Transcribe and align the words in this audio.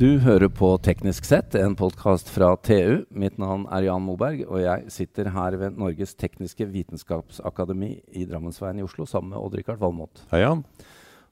Du 0.00 0.14
hører 0.24 0.48
på 0.48 0.68
Teknisk 0.80 1.26
sett, 1.28 1.52
en 1.60 1.74
podkast 1.76 2.30
fra 2.32 2.54
TU. 2.64 3.02
Mitt 3.12 3.36
navn 3.40 3.66
er 3.68 3.84
Jan 3.84 4.00
Moberg, 4.06 4.46
og 4.48 4.62
jeg 4.62 4.86
sitter 4.94 5.28
her 5.34 5.56
ved 5.60 5.76
Norges 5.76 6.14
tekniske 6.16 6.64
vitenskapsakademi 6.72 7.90
i 8.16 8.24
Drammensveien 8.28 8.80
i 8.80 8.84
Oslo 8.86 9.04
sammen 9.08 9.34
med 9.34 9.42
Odd-Rikard 9.42 9.82
Valmot. 9.82 10.22
Hei, 10.32 10.40
Jan. 10.40 10.62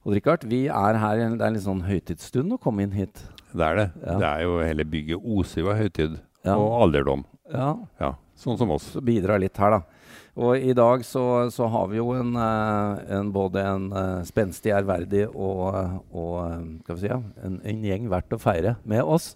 Odd-Rikard, 0.05 0.45
vi 0.53 0.67
er 0.69 1.01
her, 1.01 1.23
det 1.33 1.41
er 1.41 1.47
en 1.49 1.57
litt 1.57 1.65
sånn 1.65 1.81
høytidsstund 1.89 2.59
å 2.59 2.61
komme 2.61 2.85
inn 2.85 2.93
hit. 2.99 3.23
Det 3.57 3.65
er 3.71 3.81
det. 3.81 3.89
Ja. 4.05 4.19
Det 4.21 4.29
er 4.35 4.45
jo 4.45 4.59
hele 4.61 4.85
bygget 4.93 5.25
oser 5.39 5.65
jo 5.65 5.73
av 5.73 5.81
høytid 5.81 6.19
Ja. 6.45 6.59
og 6.59 6.69
alderdom. 6.85 7.25
Ja, 7.49 7.71
Ja, 7.99 8.13
sånn 8.37 8.59
som 8.61 8.71
oss. 8.71 8.93
så 8.93 9.01
bidrar 9.01 9.41
litt 9.41 9.57
her, 9.57 9.79
da. 9.79 9.83
Og 10.39 10.63
i 10.63 10.75
dag 10.77 11.03
så, 11.07 11.25
så 11.51 11.67
har 11.73 11.89
vi 11.91 11.99
jo 11.99 12.13
en, 12.15 12.37
eh, 12.39 13.01
en 13.19 13.33
både 13.35 13.65
en 13.67 13.89
eh, 13.91 14.23
spenstig, 14.29 14.71
ærverdig 14.77 15.25
og, 15.33 15.65
og 16.15 16.35
eh, 16.45 16.93
vi 16.93 16.99
si, 17.03 17.11
en, 17.11 17.59
en 17.59 17.85
gjeng 17.89 18.07
verdt 18.13 18.37
å 18.37 18.41
feire 18.43 18.77
med 18.87 19.03
oss. 19.03 19.33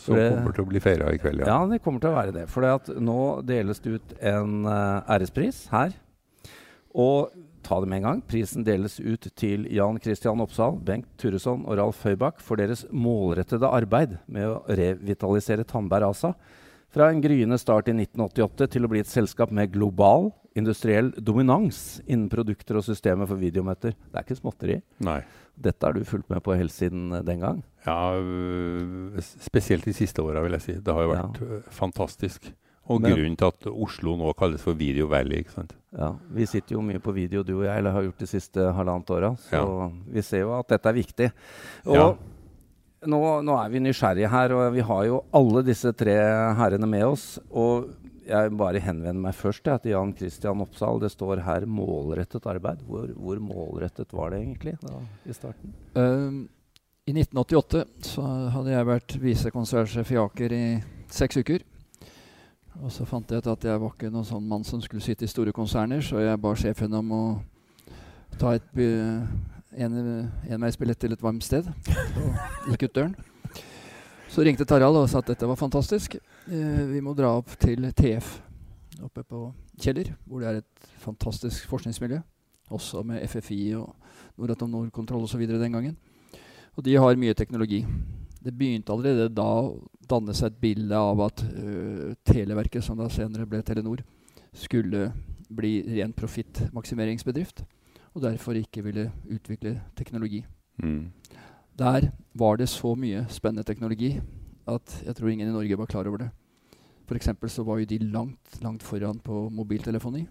Som 0.00 0.16
kommer 0.16 0.52
til 0.56 0.64
å 0.64 0.68
bli 0.68 0.80
feira 0.84 1.08
i 1.12 1.20
kveld, 1.20 1.40
ja. 1.40 1.52
Ja, 1.52 1.68
det 1.68 1.80
kommer 1.84 2.02
til 2.02 2.12
å 2.12 2.16
være 2.16 2.32
det. 2.34 2.46
For 2.52 2.64
nå 3.00 3.20
deles 3.48 3.80
det 3.80 3.94
ut 3.96 4.10
en 4.20 4.66
ærespris 4.68 5.62
her. 5.72 5.94
Og 6.92 7.32
ta 7.64 7.78
det 7.80 7.88
med 7.88 8.02
en 8.02 8.08
gang. 8.10 8.20
Prisen 8.28 8.64
deles 8.66 8.98
ut 9.00 9.24
til 9.40 9.64
Jan 9.72 9.96
Christian 10.04 10.44
Oppsal, 10.44 10.76
Bengt 10.84 11.08
Turesson 11.20 11.64
og 11.64 11.80
Ralf 11.80 12.04
Høybakk 12.04 12.44
for 12.44 12.60
deres 12.60 12.84
målrettede 12.92 13.72
arbeid 13.72 14.18
med 14.28 14.52
å 14.52 14.60
revitalisere 14.68 15.64
Tandberg 15.68 16.12
ASA. 16.12 16.34
Fra 16.96 17.10
en 17.12 17.20
gryende 17.20 17.58
start 17.60 17.90
i 17.90 17.92
1988 17.92 18.70
til 18.72 18.86
å 18.86 18.88
bli 18.88 19.02
et 19.02 19.10
selskap 19.10 19.50
med 19.52 19.68
global 19.74 20.30
industriell 20.56 21.10
dominans 21.20 21.98
innen 22.06 22.30
produkter 22.32 22.78
og 22.80 22.86
systemer 22.86 23.28
for 23.28 23.36
videomøter. 23.36 23.92
Det 23.92 24.16
er 24.16 24.24
ikke 24.24 24.38
småtteri. 24.38 24.78
Nei. 25.04 25.18
Dette 25.60 25.84
har 25.84 25.92
du 25.92 26.06
fulgt 26.08 26.30
med 26.32 26.40
på 26.44 26.56
helt 26.56 26.72
siden 26.72 27.10
eh, 27.18 27.20
den 27.26 27.42
gang. 27.44 27.58
Ja, 27.84 28.14
øh, 28.16 29.18
spesielt 29.20 29.84
de 29.84 29.92
siste 29.96 30.24
åra, 30.24 30.40
vil 30.46 30.56
jeg 30.56 30.64
si. 30.64 30.76
Det 30.80 30.94
har 30.96 31.04
jo 31.04 31.10
vært 31.12 31.40
ja. 31.44 31.58
fantastisk. 31.76 32.48
Og 32.88 33.02
Men- 33.02 33.12
grunnen 33.12 33.36
til 33.36 33.50
at 33.50 33.66
Oslo 33.66 34.14
nå 34.16 34.32
kalles 34.38 34.62
for 34.64 34.72
Video 34.78 35.08
Valley, 35.10 35.42
ikke 35.42 35.52
sant. 35.52 35.74
Ja, 35.96 36.14
Vi 36.32 36.46
sitter 36.46 36.76
jo 36.76 36.84
mye 36.86 37.00
på 37.02 37.12
video, 37.12 37.42
du 37.42 37.58
og 37.58 37.64
jeg, 37.66 37.76
eller 37.76 37.92
har 37.92 38.02
gjort 38.08 38.24
de 38.24 38.26
siste 38.30 38.72
halvannet 38.72 39.10
åra. 39.10 39.34
Så 39.36 39.52
Ja. 39.52 39.90
vi 40.08 40.22
ser 40.22 40.40
jo 40.46 40.54
at 40.58 40.68
dette 40.68 40.86
er 40.88 40.92
viktig. 40.96 41.32
Og 41.84 41.94
Ja. 41.94 42.14
Nå, 43.04 43.20
nå 43.44 43.58
er 43.60 43.70
vi 43.72 43.82
nysgjerrige 43.84 44.30
her, 44.32 44.54
og 44.56 44.74
vi 44.74 44.84
har 44.88 45.04
jo 45.08 45.20
alle 45.36 45.62
disse 45.66 45.92
tre 45.96 46.16
herrene 46.58 46.88
med 46.88 47.04
oss. 47.06 47.26
Og 47.50 47.90
jeg 48.26 48.52
bare 48.58 48.82
henvender 48.82 49.22
meg 49.28 49.36
først 49.38 49.68
til 49.68 49.92
Jan 49.92 50.14
Christian 50.16 50.62
Oppsal. 50.64 51.00
Det 51.00 51.12
står 51.12 51.44
her 51.46 51.66
'målrettet 51.66 52.42
arbeid'. 52.42 52.82
Hvor, 52.86 53.06
hvor 53.14 53.38
målrettet 53.38 54.12
var 54.12 54.30
det 54.30 54.40
egentlig 54.40 54.76
da, 54.82 55.00
i 55.24 55.32
starten? 55.32 55.74
Um, 55.94 56.48
I 57.06 57.12
1988 57.12 57.84
så 58.02 58.22
hadde 58.50 58.70
jeg 58.72 58.86
vært 58.86 59.18
visekonsernsjef 59.22 60.10
i 60.10 60.18
Aker 60.18 60.52
i 60.52 60.66
seks 61.08 61.36
uker. 61.36 61.62
Og 62.82 62.90
så 62.92 63.06
fant 63.08 63.30
jeg 63.30 63.38
ut 63.38 63.46
at 63.46 63.64
jeg 63.64 63.80
var 63.80 63.92
ikke 63.94 64.10
noen 64.10 64.26
sånn 64.26 64.48
mann 64.48 64.64
som 64.64 64.82
skulle 64.82 65.04
sitte 65.04 65.24
i 65.24 65.30
store 65.30 65.52
konserner, 65.52 66.02
så 66.04 66.20
jeg 66.20 66.40
ba 66.40 66.52
sjefen 66.54 66.92
om 66.98 67.12
å 67.12 67.24
ta 68.36 68.52
et 68.52 68.66
by- 69.76 69.84
en, 69.84 70.30
enveisbillett 70.56 70.98
til 70.98 71.12
et 71.12 71.22
varmt 71.22 71.44
sted. 71.44 71.66
Og 72.66 72.72
gikk 72.72 72.88
ut 72.88 72.94
døren. 72.94 73.16
Så 74.32 74.44
ringte 74.44 74.66
Tarald 74.68 74.96
og 74.96 75.08
sa 75.08 75.18
at 75.22 75.30
dette 75.30 75.48
var 75.48 75.56
fantastisk. 75.56 76.16
Eh, 76.16 76.82
vi 76.90 77.00
må 77.00 77.14
dra 77.16 77.30
opp 77.38 77.54
til 77.60 77.86
TF 77.96 78.40
oppe 79.04 79.22
på 79.24 79.52
Kjeller, 79.80 80.14
hvor 80.24 80.40
det 80.40 80.48
er 80.48 80.58
et 80.62 80.90
fantastisk 81.02 81.68
forskningsmiljø. 81.68 82.20
Også 82.72 83.04
med 83.06 83.22
FFI 83.28 83.76
og 83.78 83.94
Noratom 84.36 84.70
Nord-kontroll 84.70 85.24
osv. 85.24 85.46
den 85.46 85.72
gangen. 85.72 85.96
Og 86.76 86.84
de 86.84 86.96
har 86.96 87.16
mye 87.16 87.34
teknologi. 87.34 87.84
Det 88.42 88.52
begynte 88.54 88.92
allerede 88.92 89.28
da 89.32 89.44
å 89.44 89.76
danne 90.08 90.34
seg 90.34 90.52
et 90.52 90.60
bilde 90.60 90.96
av 90.98 91.20
at 91.24 91.42
uh, 91.42 92.12
Televerket, 92.26 92.84
som 92.84 92.98
da 92.98 93.08
senere 93.10 93.46
ble 93.46 93.62
Telenor, 93.62 94.02
skulle 94.54 95.10
bli 95.48 95.80
ren 95.96 96.12
profittmaksimeringsbedrift, 96.12 97.62
og 98.16 98.22
derfor 98.24 98.56
ikke 98.56 98.82
ville 98.86 99.10
utvikle 99.28 99.76
teknologi. 99.96 100.40
Mm. 100.80 101.12
Der 101.76 102.08
var 102.34 102.56
det 102.56 102.68
så 102.72 102.94
mye 102.96 103.26
spennende 103.28 103.66
teknologi 103.68 104.14
at 104.66 105.02
jeg 105.04 105.16
tror 105.16 105.28
ingen 105.28 105.48
i 105.48 105.52
Norge 105.52 105.78
var 105.78 105.86
klar 105.86 106.08
over 106.08 106.24
det. 106.24 106.30
F.eks. 107.06 107.28
så 107.52 107.62
var 107.62 107.78
jo 107.78 107.84
de 107.84 107.98
langt, 107.98 108.62
langt 108.62 108.82
foran 108.82 109.20
på 109.22 109.48
mobiltelefoni, 109.52 110.24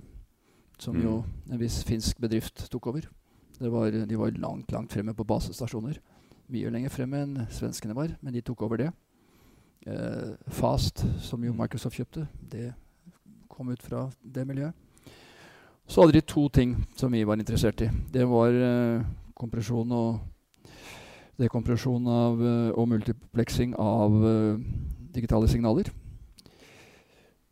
som 0.80 0.98
jo 1.00 1.22
en 1.52 1.60
viss 1.60 1.84
finsk 1.88 2.20
bedrift 2.20 2.66
tok 2.72 2.88
over. 2.88 3.06
Det 3.60 3.72
var, 3.72 3.92
de 3.92 4.20
var 4.20 4.34
langt, 4.36 4.72
langt 4.72 4.92
fremme 4.92 5.14
på 5.16 5.24
basestasjoner. 5.24 6.02
Mye 6.52 6.70
lenger 6.74 6.92
fremme 6.92 7.22
enn 7.24 7.46
svenskene 7.54 7.96
var, 7.96 8.12
men 8.22 8.34
de 8.36 8.44
tok 8.44 8.66
over 8.68 8.82
det. 8.82 8.90
Eh, 9.88 10.34
Fast, 10.52 11.06
som 11.24 11.44
jo 11.46 11.54
Microsoft 11.56 11.96
kjøpte, 11.96 12.28
det 12.52 12.74
kom 13.48 13.70
ut 13.72 13.82
fra 13.82 14.10
det 14.20 14.44
miljøet. 14.48 14.76
Så 15.88 16.02
hadde 16.02 16.18
de 16.18 16.22
to 16.22 16.48
ting 16.50 16.76
som 16.98 17.12
vi 17.12 17.24
var 17.24 17.38
interessert 17.38 17.82
i. 17.82 17.90
Det 18.14 18.26
var 18.28 18.50
eh, 18.50 19.04
kompresjon 19.38 19.92
og 19.92 20.20
dekompresjon 21.38 22.08
av, 22.08 22.42
eh, 22.42 22.72
og 22.74 22.90
multiplexing 22.90 23.76
av 23.80 24.16
eh, 24.26 24.58
digitale 25.16 25.48
signaler. 25.48 25.92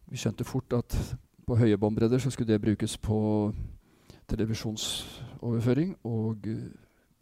Vi 0.10 0.18
skjønte 0.18 0.48
fort 0.48 0.74
at 0.78 0.96
på 1.44 1.58
høye 1.60 1.78
båndbredder 1.78 2.22
så 2.22 2.32
skulle 2.32 2.54
det 2.54 2.62
brukes 2.62 2.98
på 2.98 3.52
televisjonsoverføring. 4.30 5.96
Og 6.04 6.48
eh, 6.48 6.72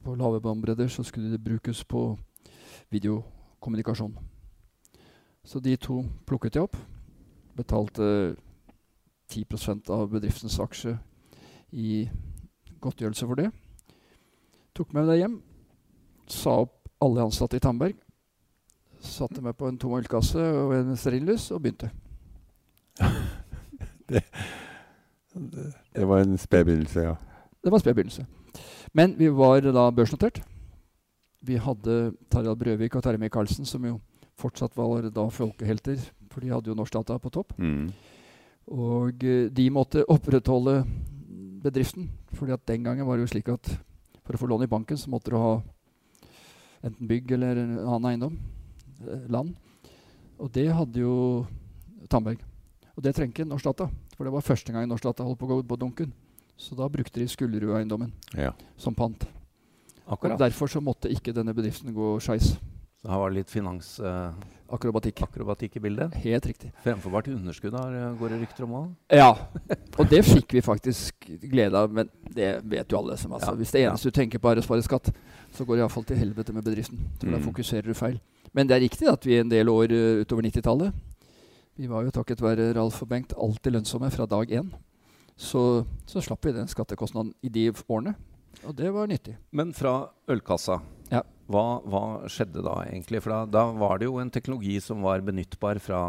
på 0.03 0.15
lave 0.15 0.41
båndbredder 0.41 0.87
så 0.87 1.03
skulle 1.03 1.31
det 1.31 1.43
brukes 1.43 1.83
på 1.83 2.17
videokommunikasjon. 2.89 4.17
Så 5.43 5.59
de 5.59 5.75
to 5.75 6.03
plukket 6.27 6.55
jeg 6.55 6.63
opp. 6.63 6.77
Betalte 7.57 8.35
10% 9.31 9.89
av 9.93 10.09
bedriftens 10.11 10.59
aksje 10.59 10.97
i 11.71 12.03
godtgjørelse 12.83 13.27
for 13.29 13.39
det. 13.39 13.49
Tok 14.75 14.93
med 14.95 15.07
det 15.09 15.21
hjem. 15.21 15.39
Sa 16.31 16.61
opp 16.65 16.77
alle 17.01 17.25
ansatte 17.25 17.57
i 17.57 17.63
Tandberg. 17.63 17.95
Satte 19.01 19.41
meg 19.41 19.57
på 19.57 19.69
en 19.69 19.79
tom 19.81 19.95
ølkasse 19.97 20.41
og 20.41 20.75
en 20.75 20.93
stearinlys 20.99 21.49
og 21.55 21.63
begynte. 21.63 21.91
Det 25.31 26.03
var 26.03 26.19
en 26.19 26.35
sped 26.35 26.65
begynnelse, 26.67 27.03
ja. 27.05 27.13
Det 27.63 27.71
var 27.71 27.77
en 27.77 27.83
sped 27.83 27.95
begynnelse. 27.95 28.25
Men 28.93 29.13
vi 29.15 29.29
var 29.31 29.63
da 29.63 29.85
børsnotert. 29.95 30.41
Vi 31.41 31.55
hadde 31.55 32.11
Tarjei 32.29 32.55
Brøvik 32.55 32.95
og 32.95 33.03
Terje 33.03 33.21
Michaelsen, 33.21 33.65
som 33.65 33.85
jo 33.87 33.95
fortsatt 34.37 34.75
var 34.77 35.07
da 35.07 35.23
folkehelter, 35.31 36.01
for 36.31 36.43
de 36.43 36.51
hadde 36.51 36.69
jo 36.69 36.75
Norsk 36.75 36.93
Data 36.99 37.17
på 37.17 37.31
topp. 37.33 37.55
Mm. 37.57 37.87
Og 38.69 39.23
eh, 39.23 39.47
de 39.49 39.69
måtte 39.73 40.05
opprettholde 40.05 40.83
bedriften. 41.61 42.09
fordi 42.33 42.51
at 42.53 42.67
den 42.67 42.83
gangen 42.83 43.05
var 43.05 43.17
det 43.17 43.27
jo 43.27 43.33
slik 43.33 43.49
at 43.49 43.79
for 44.23 44.35
å 44.35 44.37
få 44.37 44.47
lån 44.47 44.63
i 44.63 44.71
banken, 44.71 44.97
så 44.97 45.09
måtte 45.09 45.31
du 45.31 45.37
ha 45.37 45.61
enten 46.83 47.07
bygg 47.07 47.31
eller 47.31 47.57
en 47.57 47.77
annen 47.79 48.05
eiendom. 48.11 48.37
eh, 49.07 49.27
Land. 49.29 49.55
Og 50.39 50.51
det 50.51 50.71
hadde 50.73 50.99
jo 50.99 51.45
Tandberg. 52.09 52.39
Og 52.95 53.03
det 53.03 53.15
trengte 53.15 53.45
Norsk 53.45 53.65
For 54.17 54.25
det 54.25 54.33
var 54.33 54.41
første 54.41 54.71
gang 54.73 54.87
Norsdata 54.87 55.23
holdt 55.23 55.39
på 55.39 55.45
å 55.45 55.55
gå 55.55 55.63
på 55.63 55.79
dunken. 55.79 56.11
Så 56.57 56.75
da 56.75 56.87
brukte 56.87 57.19
de 57.19 57.27
Skullerud-eiendommen 57.27 58.11
ja. 58.37 58.51
som 58.77 58.93
pant. 58.93 59.25
Og 60.05 60.37
derfor 60.37 60.67
så 60.67 60.81
måtte 60.81 61.09
ikke 61.09 61.33
denne 61.33 61.53
bedriften 61.53 61.93
gå 61.93 62.19
skeis. 62.19 62.57
Så 63.01 63.09
her 63.09 63.17
var 63.17 63.31
det 63.31 63.39
litt 63.39 63.49
finansakrobatikk 63.49 65.21
Akrobatikk. 65.25 65.75
i 65.77 65.79
bildet. 65.79 66.13
Helt 66.21 66.45
riktig. 66.45 66.71
Fremforbart 66.83 67.27
underskudd 67.27 67.73
har, 67.73 67.93
eh, 67.95 68.13
går 68.19 68.29
det 68.29 68.39
rykter 68.43 68.63
om 68.67 68.71
òg. 68.77 68.91
Ja, 69.09 69.31
og 69.97 70.09
det 70.09 70.21
fikk 70.25 70.53
vi 70.53 70.61
faktisk 70.61 71.25
glede 71.41 71.73
av, 71.75 71.91
men 71.91 72.09
det 72.29 72.61
vet 72.63 72.87
jo 72.93 72.99
alle. 72.99 73.17
som 73.17 73.31
altså. 73.33 73.51
Ja, 73.51 73.55
Hvis 73.57 73.71
det 73.71 73.81
eneste 73.87 74.11
du 74.11 74.11
tenker 74.11 74.37
på 74.39 74.51
er 74.51 74.61
å 74.61 74.63
spare 74.63 74.83
skatt, 74.85 75.09
så 75.51 75.65
går 75.65 75.75
det 75.77 75.81
iallfall 75.85 76.05
til 76.05 76.17
helvete 76.17 76.53
med 76.53 76.63
bedriften. 76.63 76.99
Da 77.19 77.27
Mm. 77.27 77.41
fokuserer 77.43 77.83
du 77.83 77.93
feil. 77.93 78.19
Men 78.53 78.67
det 78.67 78.75
er 78.77 78.87
riktig 78.87 79.07
at 79.11 79.23
vi 79.25 79.39
en 79.39 79.49
del 79.49 79.65
år 79.67 79.89
uh, 79.91 80.21
utover 80.23 80.43
90-tallet 80.43 80.93
Vi 81.77 81.87
var 81.87 82.03
jo 82.03 82.11
takket 82.11 82.37
være 82.41 82.75
Ralf 82.75 83.01
og 83.01 83.07
Bengt 83.09 83.33
alltid 83.33 83.73
lønnsomme 83.73 84.11
fra 84.11 84.25
dag 84.27 84.47
én. 84.51 84.69
Så, 85.37 85.85
så 86.05 86.21
slapp 86.21 86.43
vi 86.45 86.51
den 86.51 86.67
skattekostnaden 86.67 87.33
i 87.41 87.49
de 87.49 87.71
årene, 87.89 88.13
og 88.67 88.75
det 88.75 88.91
var 88.93 89.07
nyttig. 89.07 89.35
Men 89.51 89.71
fra 89.73 90.09
ølkassa, 90.29 90.81
Ja. 91.11 91.21
hva, 91.51 91.63
hva 91.83 92.01
skjedde 92.31 92.63
da 92.63 92.77
egentlig? 92.87 93.21
For 93.23 93.33
da, 93.33 93.39
da 93.45 93.63
var 93.75 93.99
det 93.99 94.07
jo 94.07 94.19
en 94.21 94.31
teknologi 94.31 94.77
som 94.83 95.01
var 95.03 95.23
benyttbar 95.27 95.79
fra 95.83 96.01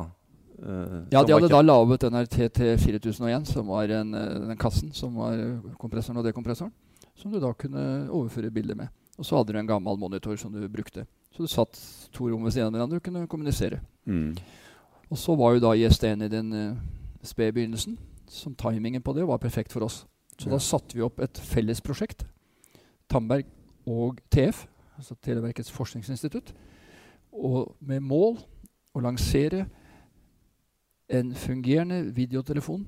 uh, 0.63 0.99
Ja, 1.11 1.25
De 1.25 1.35
hadde 1.35 1.51
da 1.51 1.63
laget 1.65 2.05
den 2.07 2.15
her 2.15 2.31
TT4001, 2.31 3.51
som 3.51 3.67
var 3.73 3.91
en, 3.91 4.15
eh, 4.15 4.35
den 4.49 4.57
kassen 4.61 4.93
som 4.95 5.17
var 5.19 5.35
eh, 5.35 5.75
kompressoren 5.81 6.23
og 6.23 6.29
dekompressoren, 6.29 6.73
som 7.19 7.33
du 7.35 7.41
da 7.43 7.53
kunne 7.59 8.09
overføre 8.09 8.51
bilder 8.55 8.79
med. 8.79 8.89
Og 9.19 9.27
så 9.27 9.37
hadde 9.37 9.53
du 9.53 9.59
en 9.59 9.69
gammel 9.69 9.99
monitor 9.99 10.37
som 10.41 10.53
du 10.55 10.63
brukte. 10.73 11.05
Så 11.35 11.45
du 11.45 11.51
satt 11.51 11.77
to 12.13 12.29
rom 12.31 12.45
ved 12.45 12.55
siden 12.55 12.71
av 12.71 12.79
hverandre 12.79 13.01
og 13.01 13.05
kunne 13.05 13.27
kommunisere. 13.29 13.81
Mm. 14.07 14.37
Og 15.13 15.19
så 15.21 15.35
var 15.37 15.55
jo 15.55 15.61
da 15.67 15.75
ISD-en 15.77 16.25
i 16.25 16.31
den 16.33 16.53
uh, 16.53 16.77
spede 17.23 17.53
begynnelsen, 17.53 17.99
som 18.33 18.55
timingen 18.57 19.03
på 19.05 19.13
det 19.17 19.27
var 19.29 19.39
perfekt 19.43 19.73
for 19.73 19.85
oss. 19.85 20.07
Så 20.39 20.49
Ja. 20.49 20.55
da 20.55 20.59
satte 20.59 20.97
vi 20.97 21.03
opp 21.05 21.21
et 21.21 21.39
felles 21.39 21.81
prosjekt, 21.85 22.25
Tandberg 23.13 23.45
og 23.87 24.21
TF, 24.33 24.67
altså 25.03 25.19
Televerkets 25.19 25.73
forskningsinstitutt, 25.75 26.55
og 27.33 27.75
med 27.81 28.05
mål 28.07 28.39
å 28.95 29.03
lansere 29.03 29.67
en 31.13 31.33
fungerende 31.37 32.05
videotelefon 32.15 32.85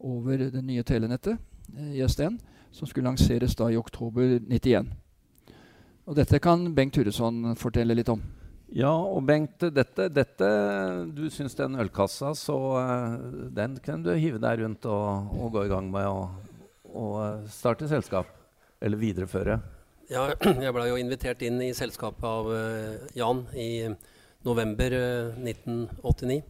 over 0.00 0.48
det 0.52 0.62
nye 0.64 0.84
telenettet 0.86 1.38
eh, 1.76 1.94
i 1.98 2.02
SDN, 2.06 2.38
som 2.70 2.88
skulle 2.88 3.08
lanseres 3.08 3.56
da 3.58 3.70
i 3.70 3.78
oktober 3.78 4.38
91. 4.46 4.90
Og 6.10 6.18
dette 6.18 6.40
kan 6.42 6.68
Bengt 6.74 6.94
Turesson 6.96 7.54
fortelle 7.58 7.96
litt 7.96 8.10
om. 8.10 8.22
Ja, 8.74 8.92
og 8.92 9.24
Bengt, 9.26 9.64
dette, 9.74 10.06
dette 10.14 10.48
Du 11.10 11.24
syns 11.30 11.56
den 11.58 11.74
ølkassa, 11.82 12.30
så 12.38 12.58
uh, 12.78 13.48
den 13.50 13.76
kan 13.82 14.04
du 14.04 14.12
hive 14.14 14.38
deg 14.42 14.62
rundt 14.62 14.86
og, 14.86 15.34
og 15.34 15.56
gå 15.56 15.66
i 15.66 15.72
gang 15.72 15.90
med 15.90 16.06
og, 16.06 16.54
å 16.86 17.06
starte 17.50 17.90
selskap. 17.90 18.30
Eller 18.80 18.96
videreføre. 18.96 19.58
Ja, 20.10 20.24
jeg 20.64 20.74
ble 20.74 20.88
jo 20.88 20.96
invitert 20.98 21.42
inn 21.46 21.60
i 21.62 21.70
selskapet 21.76 22.24
av 22.26 22.48
uh, 22.50 23.02
Jan 23.14 23.44
i 23.54 23.86
november 24.42 24.96
uh, 24.96 25.36
1989. 25.38 26.40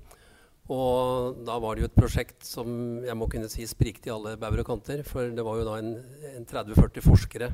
Og 0.73 1.43
da 1.45 1.59
var 1.61 1.77
det 1.77 1.83
jo 1.83 1.89
et 1.91 1.99
prosjekt 1.99 2.47
som 2.47 2.71
jeg 3.05 3.17
må 3.19 3.27
kunne 3.29 3.51
si 3.53 3.67
sprikte 3.69 4.09
i 4.09 4.15
alle 4.15 4.39
bauger 4.41 4.63
og 4.63 4.71
kanter. 4.71 5.03
For 5.05 5.29
det 5.35 5.45
var 5.45 5.59
jo 5.59 5.67
da 5.67 5.75
en, 5.77 5.91
en 6.31 6.47
30-40 6.49 7.05
forskere 7.05 7.51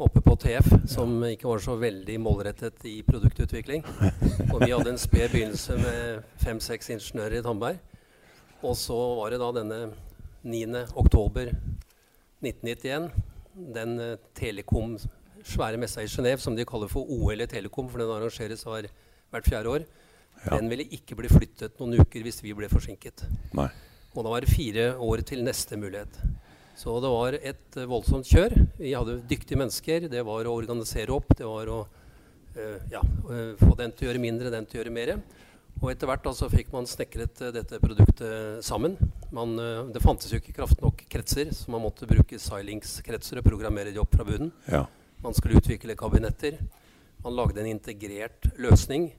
oppe 0.00 0.22
på 0.24 0.38
TF 0.40 0.70
som 0.92 1.12
ikke 1.28 1.50
var 1.50 1.60
så 1.64 1.76
veldig 1.80 2.16
målrettet 2.22 2.86
i 2.88 2.94
produktutvikling. 3.04 3.84
Og 4.54 4.62
vi 4.62 4.70
hadde 4.72 4.94
en 4.94 5.00
sped 5.00 5.34
begynnelse 5.34 5.76
med 5.82 6.32
fem-seks 6.40 6.94
ingeniører 6.96 7.40
i 7.40 7.44
Tandberg. 7.44 7.82
Og 8.64 8.76
så 8.78 8.96
var 9.20 9.34
det 9.34 9.42
da 9.42 9.52
denne 9.58 9.82
9. 10.46 10.84
oktober 10.96 11.52
1991, 12.40 13.10
den 13.76 13.96
uh, 14.00 14.16
Telekom 14.36 14.96
svære 15.46 15.80
messa 15.80 16.02
i 16.02 16.10
Genéve 16.10 16.42
som 16.42 16.56
de 16.56 16.66
kaller 16.68 16.90
for 16.90 17.08
OL 17.08 17.44
i 17.44 17.48
Telekom, 17.50 17.88
for 17.90 18.02
den 18.02 18.12
arrangeres 18.12 18.66
hvert 18.66 19.48
fjerde 19.48 19.72
år. 19.72 19.86
Ja. 20.44 20.56
Den 20.58 20.70
ville 20.70 20.86
ikke 20.92 21.16
bli 21.18 21.30
flyttet 21.30 21.78
noen 21.80 22.00
uker 22.00 22.24
hvis 22.24 22.42
vi 22.44 22.54
ble 22.56 22.68
forsinket. 22.70 23.24
Nei. 23.56 23.68
Og 24.16 24.24
da 24.24 24.32
var 24.32 24.44
det 24.44 24.52
fire 24.52 24.90
år 25.02 25.22
til 25.28 25.44
neste 25.44 25.78
mulighet. 25.80 26.18
Så 26.76 26.92
det 27.00 27.12
var 27.12 27.36
et 27.36 27.78
uh, 27.78 27.88
voldsomt 27.88 28.28
kjør. 28.28 28.52
Vi 28.76 28.92
hadde 28.92 29.22
dyktige 29.28 29.60
mennesker. 29.60 30.10
Det 30.12 30.22
var 30.28 30.48
å 30.48 30.56
organisere 30.56 31.14
opp. 31.14 31.32
Det 31.36 31.48
var 31.48 31.70
å 31.72 31.78
øh, 31.86 32.78
ja, 32.92 33.00
uh, 33.00 33.54
få 33.60 33.72
den 33.80 33.94
til 33.96 34.06
å 34.06 34.10
gjøre 34.10 34.22
mindre, 34.22 34.52
den 34.52 34.68
til 34.68 34.78
å 34.78 34.82
gjøre 34.82 34.92
mer. 34.92 35.14
Og 35.80 35.88
etter 35.92 36.08
hvert 36.08 36.28
altså, 36.28 36.50
fikk 36.52 36.68
man 36.72 36.88
snekret 36.88 37.40
dette 37.52 37.80
produktet 37.80 38.64
sammen. 38.64 38.96
Man, 39.36 39.56
det 39.92 40.00
fantes 40.00 40.32
jo 40.32 40.40
ikke 40.40 40.54
kraft 40.56 40.80
nok 40.80 41.02
kretser, 41.12 41.50
så 41.52 41.72
man 41.72 41.82
måtte 41.84 42.08
bruke 42.08 42.38
Xilinx-kretser 42.40 43.42
og 43.42 43.44
programmere 43.44 43.92
de 43.92 44.00
opp 44.00 44.16
fra 44.16 44.24
bunnen. 44.24 44.54
Ja. 44.72 44.86
Man 45.26 45.34
skulle 45.34 45.58
utvikle 45.58 45.98
kabinetter. 45.98 46.60
Man 47.26 47.34
lagde 47.34 47.60
en 47.60 47.74
integrert 47.74 48.46
løsning 48.62 49.10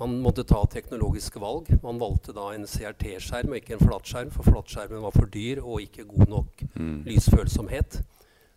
man 0.00 0.16
måtte 0.22 0.42
ta 0.46 0.58
teknologiske 0.70 1.40
valg. 1.42 1.68
Man 1.84 2.00
valgte 2.02 2.34
da 2.34 2.48
en 2.54 2.66
CRT-skjerm 2.66 3.52
og 3.52 3.60
ikke 3.60 3.76
en 3.76 3.84
flatskjerm, 3.84 4.32
for 4.34 4.46
flatskjermen 4.48 5.04
var 5.04 5.14
for 5.14 5.30
dyr 5.30 5.62
og 5.62 5.84
ikke 5.84 6.06
god 6.10 6.30
nok 6.32 6.64
mm. 6.74 6.96
lysfølsomhet. 7.06 8.00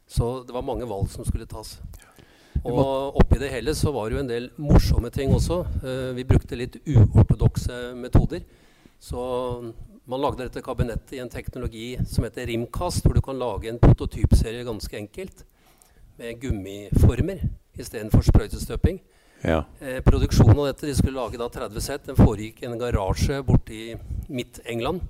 Så 0.10 0.32
det 0.48 0.56
var 0.56 0.66
mange 0.66 0.88
valg 0.90 1.12
som 1.14 1.28
skulle 1.28 1.50
tas. 1.50 1.78
Og 2.66 3.20
oppi 3.20 3.38
det 3.40 3.52
hele 3.54 3.76
så 3.78 3.94
var 3.94 4.08
det 4.10 4.18
jo 4.18 4.24
en 4.24 4.32
del 4.32 4.48
morsomme 4.58 5.12
ting 5.14 5.34
også. 5.36 5.60
Uh, 5.84 6.16
vi 6.18 6.26
brukte 6.28 6.58
litt 6.58 6.80
uortodokse 6.90 7.94
metoder. 8.00 8.42
Så 9.00 9.22
man 10.10 10.24
lagde 10.24 10.42
dette 10.42 10.64
kabinettet 10.66 11.20
i 11.20 11.22
en 11.22 11.30
teknologi 11.30 11.92
som 12.10 12.26
heter 12.26 12.50
Rimcast, 12.50 13.06
hvor 13.06 13.14
du 13.14 13.22
kan 13.22 13.38
lage 13.38 13.70
en 13.70 13.80
prototypserie 13.84 14.66
ganske 14.66 14.98
enkelt 14.98 15.46
med 16.18 16.42
gummiformer 16.42 17.44
istedenfor 17.78 18.26
sprøytestøping. 18.26 19.00
Ja. 19.46 19.62
Eh, 19.82 20.00
produksjonen 20.06 20.58
av 20.58 20.72
dette, 20.72 20.88
de 20.90 20.96
skulle 20.98 21.20
lage 21.20 21.38
da 21.38 21.48
30 21.54 21.84
sett, 21.84 22.08
den 22.08 22.18
foregikk 22.18 22.64
i 22.64 22.70
en 22.70 22.78
garasje 22.82 23.40
borte 23.46 23.76
i 23.76 23.96
Midt-England. 24.34 25.04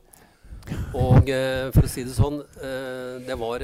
Og 0.99 1.29
eh, 1.31 1.69
for 1.71 1.87
å 1.87 1.91
si 1.91 2.03
det 2.03 2.15
sånn, 2.17 2.41
eh, 2.59 3.13
det 3.23 3.37
var 3.39 3.63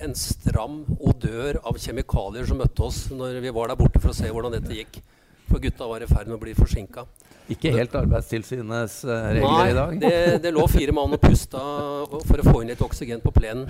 en 0.00 0.14
stram 0.16 0.84
odør 0.96 1.58
av 1.66 1.78
kjemikalier 1.80 2.46
som 2.48 2.60
møtte 2.60 2.86
oss 2.86 3.02
når 3.12 3.40
vi 3.44 3.52
var 3.52 3.68
der 3.68 3.80
borte 3.80 4.00
for 4.00 4.12
å 4.12 4.16
se 4.16 4.30
hvordan 4.30 4.54
dette 4.56 4.78
gikk. 4.78 5.00
For 5.50 5.58
gutta 5.62 5.88
var 5.90 6.04
i 6.04 6.08
ferd 6.08 6.30
med 6.30 6.36
å 6.38 6.40
bli 6.40 6.54
forsinka. 6.54 7.04
Ikke 7.50 7.72
helt 7.74 7.94
Arbeidstilsynets 7.98 9.00
uh, 9.08 9.12
regler 9.34 9.56
Nei, 9.56 9.70
i 9.72 9.74
dag? 9.74 9.94
Nei, 9.96 10.00
det, 10.04 10.36
det, 10.44 10.52
lå 10.54 10.66
fire 10.70 10.94
mann 10.94 11.16
og 11.16 11.22
pusta 11.22 11.62
for 12.28 12.38
å 12.38 12.44
få 12.46 12.60
inn 12.62 12.70
litt 12.70 12.84
oksygen 12.86 13.22
på 13.24 13.32
plenen. 13.34 13.64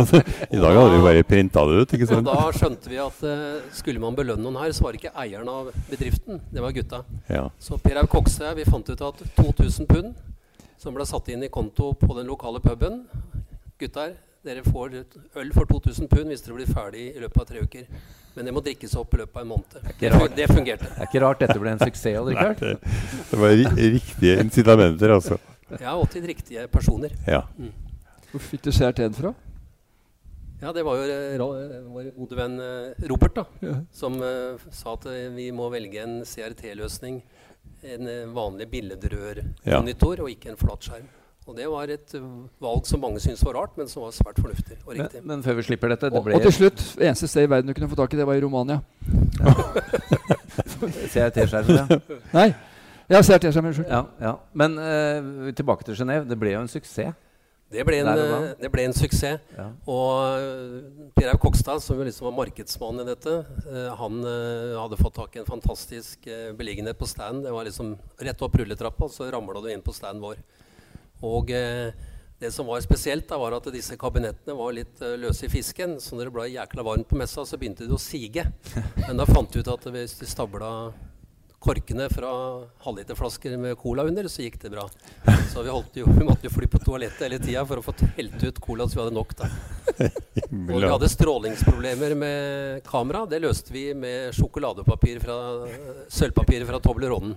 I 0.56 0.58
dag 0.58 0.74
hadde 0.74 0.96
vi 0.96 1.04
bare 1.04 1.26
printa 1.28 1.62
det 1.70 1.84
ut. 1.84 1.94
ikke 1.94 2.08
sant? 2.10 2.26
Og 2.26 2.34
da 2.34 2.48
skjønte 2.56 2.90
vi 2.90 2.98
at 2.98 3.22
uh, 3.22 3.60
skulle 3.76 4.02
man 4.02 4.18
belønne 4.18 4.42
noen 4.42 4.58
her, 4.64 4.74
så 4.74 4.86
var 4.86 4.96
det 4.96 5.04
ikke 5.04 5.14
eieren 5.22 5.52
av 5.52 5.70
bedriften, 5.92 6.42
det 6.50 6.64
var 6.64 6.74
gutta. 6.74 7.04
Ja. 7.30 7.44
Så 7.62 7.78
Per 7.78 8.00
Haug 8.00 8.10
Kokse, 8.10 8.50
vi 8.58 8.66
fant 8.66 8.90
ut 8.90 9.06
at 9.12 9.22
2000 9.38 9.90
pund, 9.90 10.18
som 10.80 10.96
ble 10.96 11.06
satt 11.06 11.30
inn 11.30 11.46
i 11.46 11.52
konto 11.52 11.92
på 12.00 12.10
den 12.16 12.26
lokale 12.26 12.58
puben 12.64 13.04
Gutter, 13.80 14.10
dere 14.46 14.62
får 14.64 14.94
øl 15.36 15.52
for 15.52 15.68
2000 15.68 16.08
pund 16.08 16.32
hvis 16.32 16.42
dere 16.44 16.56
blir 16.56 16.70
ferdig 16.70 17.02
i 17.12 17.20
løpet 17.20 17.42
av 17.42 17.48
tre 17.50 17.64
uker. 17.66 17.86
Men 18.36 18.46
det 18.46 18.54
må 18.54 18.62
drikkes 18.64 18.94
opp 18.96 19.14
i 19.14 19.20
løpet 19.20 19.36
av 19.36 19.42
en 19.42 19.50
måned. 19.50 19.76
Det, 20.00 20.10
det, 20.36 20.46
fungerte. 20.48 20.86
Det 20.86 20.96
er 20.96 21.10
ikke 21.10 21.22
rart 21.24 21.42
dette 21.42 21.58
ble 21.60 21.74
en 21.74 21.82
suksess. 21.82 22.18
Richard. 22.30 22.62
Nei, 22.62 22.96
det 23.30 23.40
var 23.42 23.54
riktige 23.96 24.38
incitamenter, 24.44 25.14
altså. 25.18 25.38
Ja, 25.76 25.94
og 25.96 26.08
til 26.10 26.24
riktige 26.30 26.64
personer. 26.72 27.12
Ja. 27.28 27.44
Mm. 27.58 27.74
Hvor 28.30 28.44
fikk 28.46 28.64
du 28.64 28.72
CRT-en 28.72 29.14
fra? 29.18 29.34
Ja, 30.60 30.72
Det 30.76 30.82
var 30.84 30.98
jo 31.00 31.04
uh, 31.40 31.92
vår 31.94 32.10
gode 32.16 32.36
venn 32.36 32.58
uh, 32.60 33.06
Robert 33.08 33.36
da, 33.38 33.44
ja. 33.64 33.78
som 33.96 34.18
uh, 34.20 34.60
sa 34.72 34.92
at 34.92 35.06
vi 35.36 35.48
må 35.56 35.70
velge 35.72 36.02
en 36.04 36.20
CRT-løsning. 36.24 37.22
En 37.80 38.08
vanlig 38.36 38.66
billedrørmonitor 38.72 40.20
ja. 40.20 40.24
og 40.24 40.32
ikke 40.32 40.52
en 40.52 40.58
flatskjerm. 40.60 41.08
Og 41.48 41.56
Det 41.56 41.66
var 41.66 41.90
et 41.90 42.14
uh, 42.20 42.24
valg 42.62 42.86
som 42.86 43.00
mange 43.02 43.20
syntes 43.22 43.42
var 43.44 43.56
rart, 43.56 43.76
men 43.78 43.88
som 43.88 44.04
var 44.04 44.12
svært 44.14 44.38
fornuftig 44.38 44.76
og 44.84 44.92
riktig. 44.94 45.22
Men, 45.22 45.30
men 45.32 45.44
før 45.46 45.56
vi 45.58 45.64
slipper 45.70 45.94
dette 45.94 46.10
det 46.12 46.20
og, 46.20 46.28
og, 46.28 46.42
til 46.44 46.52
slutt, 46.52 46.82
eneste 47.00 47.30
sted 47.30 47.48
i 47.48 47.50
verden 47.50 47.72
du 47.72 47.74
kunne 47.74 47.88
få 47.90 47.98
tak 47.98 48.14
i 48.14 48.20
det, 48.20 48.26
var 48.28 48.38
i 48.38 48.44
Romania. 48.44 48.80
Ja. 49.40 49.54
T-skjermen, 51.34 51.80
ja. 51.80 51.98
Nei. 52.38 52.50
Ja, 53.10 53.22
CRT-skjermen. 53.24 53.72
Unnskyld. 53.72 53.88
Ja, 53.90 54.04
ja. 54.22 54.36
Men 54.54 54.78
uh, 54.78 55.50
tilbake 55.56 55.88
til 55.88 55.98
Genéve. 55.98 56.28
Det 56.28 56.38
ble 56.38 56.54
jo 56.54 56.62
en 56.62 56.70
suksess. 56.70 57.16
Det 57.70 57.82
ble 57.86 58.00
en, 58.02 58.12
uh, 58.18 58.46
det 58.60 58.70
ble 58.70 58.86
en 58.86 58.94
suksess. 58.94 59.42
Ja. 59.56 59.66
Og 59.90 61.10
Per 61.16 61.34
Kokstad, 61.42 61.82
som 61.82 61.98
jo 61.98 62.06
liksom 62.06 62.28
var 62.28 62.36
markedsmann 62.36 63.02
i 63.02 63.08
dette, 63.08 63.40
han 63.98 64.22
hadde 64.22 65.00
fått 65.00 65.18
tak 65.18 65.34
i 65.34 65.42
en 65.42 65.48
fantastisk 65.48 66.30
beliggenhet 66.58 66.98
på 67.00 67.08
stand. 67.10 67.42
Det 67.48 67.54
var 67.54 67.66
liksom 67.66 67.96
rett 68.22 68.46
opp 68.46 68.58
rulletrappa, 68.60 69.10
så 69.10 69.30
ramla 69.32 69.62
du 69.64 69.72
inn 69.72 69.82
på 69.82 69.94
standen 69.96 70.22
vår. 70.22 70.42
Og 71.26 71.50
eh, 71.54 71.92
det 72.40 72.50
som 72.54 72.66
var 72.66 72.80
spesielt, 72.80 73.28
da, 73.28 73.36
var 73.36 73.52
at 73.52 73.68
disse 73.74 73.96
kabinettene 74.00 74.56
var 74.56 74.72
litt 74.72 75.02
uh, 75.04 75.12
løse 75.20 75.44
i 75.44 75.52
fisken. 75.52 75.98
Så 76.00 76.16
når 76.16 76.30
det 76.30 76.34
ble 76.38 76.48
jækla 76.48 76.86
varmt 76.86 77.08
på 77.10 77.18
messa, 77.20 77.44
så 77.44 77.58
begynte 77.60 77.84
de 77.84 77.92
å 77.92 78.00
sige. 78.00 78.46
Men 79.06 79.20
da 79.20 79.28
fant 79.28 79.52
vi 79.52 79.60
ut 79.60 79.68
at 79.68 79.84
hvis 79.92 80.16
de 80.22 80.28
stabla 80.30 80.70
korkene 81.60 82.06
fra 82.08 82.30
halvliterflasker 82.86 83.58
med 83.60 83.76
cola 83.76 84.06
under, 84.08 84.24
så 84.32 84.46
gikk 84.46 84.56
det 84.62 84.72
bra. 84.72 84.86
Så 85.52 85.60
vi, 85.66 85.74
jo, 86.00 86.08
vi 86.08 86.24
måtte 86.24 86.48
jo 86.48 86.54
fly 86.54 86.70
på 86.72 86.80
toalettet 86.80 87.26
hele 87.26 87.40
tida 87.42 87.66
for 87.68 87.82
å 87.82 87.84
få 87.84 87.92
telt 88.00 88.40
ut 88.40 88.60
cola 88.64 88.88
så 88.88 88.96
vi 88.96 89.02
hadde 89.04 89.18
nok. 89.18 89.36
da. 89.36 89.50
Og 90.48 90.78
vi 90.80 90.88
hadde 90.88 91.12
strålingsproblemer 91.12 92.16
med 92.16 92.84
kamera. 92.88 93.26
Det 93.28 93.42
løste 93.44 93.76
vi 93.76 93.90
med 93.92 94.32
sjokoladepapir 94.32 95.20
fra 95.20 95.36
sølvpapir 96.08 96.64
fra 96.70 96.80
Toblerone. 96.80 97.36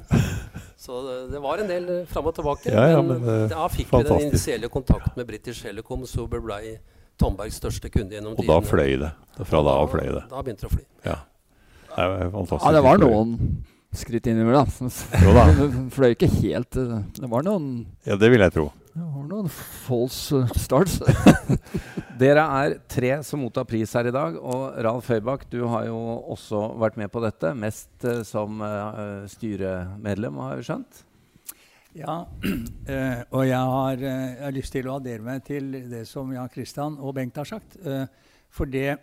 Så 0.84 1.00
det, 1.32 1.40
var 1.40 1.62
en 1.64 1.70
del 1.70 1.86
fram 2.12 2.26
og 2.28 2.34
tilbake. 2.36 2.72
Ja, 2.74 2.90
ja, 2.92 3.04
men, 3.06 3.22
men 3.24 3.46
da 3.52 3.70
fikk 3.72 3.88
fantastisk. 3.88 4.18
vi 4.18 4.24
den 4.26 4.34
initielle 4.34 4.70
kontakten 4.72 5.16
med 5.16 5.30
British 5.30 5.64
Telecom, 5.64 6.04
så 6.10 6.26
ble 6.28 6.58
Tombergs 7.22 7.60
største 7.62 7.92
kunde 7.94 8.18
gjennom 8.18 8.36
tiden. 8.36 8.50
Og 8.50 8.52
da 8.52 8.68
fløy 8.68 8.98
det. 9.00 9.12
Fra 9.48 9.62
da 9.64 9.78
av 9.80 9.94
fløy 9.94 10.10
det. 10.10 10.26
Da 10.28 10.42
begynte 10.44 10.66
det 10.66 10.72
å 10.72 10.74
fly. 10.74 10.84
Ja. 11.06 11.20
Det 11.94 12.10
var 12.10 12.34
fantastisk. 12.34 12.68
Ja, 12.68 12.74
det 12.76 12.84
var 12.84 13.00
noen 13.00 13.38
skritt 13.96 14.28
innover, 14.28 14.60
da. 14.60 14.92
Jo 15.24 15.36
da. 15.38 15.48
Det 15.62 15.70
fløy 15.94 16.16
ikke 16.16 16.30
helt 16.42 16.80
eh, 16.82 16.94
Det 17.20 17.30
var 17.30 17.46
noen 17.46 17.68
Ja, 18.10 18.18
det 18.20 18.32
vil 18.34 18.44
jeg 18.44 18.56
tro. 18.56 18.68
Det 18.94 19.02
har 19.02 19.24
noen 19.26 19.48
false 19.50 20.44
starts. 20.62 21.00
Dere 22.22 22.44
er 22.60 22.76
tre 22.86 23.16
som 23.26 23.42
mottar 23.42 23.66
pris 23.66 23.90
her 23.98 24.06
i 24.06 24.14
dag. 24.14 24.36
Og 24.38 24.76
Ralf 24.86 25.10
Høybakk, 25.10 25.48
du 25.50 25.64
har 25.72 25.88
jo 25.88 25.98
også 26.36 26.60
vært 26.78 27.00
med 27.02 27.10
på 27.10 27.24
dette. 27.24 27.56
Mest 27.58 28.06
uh, 28.06 28.22
som 28.28 28.62
uh, 28.62 29.26
styremedlem, 29.32 30.38
har 30.46 30.62
vi 30.62 30.68
skjønt? 30.68 31.02
Ja, 31.98 32.20
uh, 32.22 33.20
og 33.40 33.48
jeg 33.50 33.74
har, 33.74 34.06
jeg 34.06 34.38
har, 34.44 34.56
lyst 34.60 34.78
til 34.78 34.92
å 34.92 35.00
addere 35.00 35.26
meg 35.26 35.42
til 35.50 35.74
det 35.90 36.06
som 36.10 36.30
Jan 36.38 36.54
Kristian 36.54 37.02
og 37.02 37.18
Bengt 37.18 37.42
har 37.42 37.50
sagt. 37.50 37.80
for 38.54 38.70
det 38.70 39.00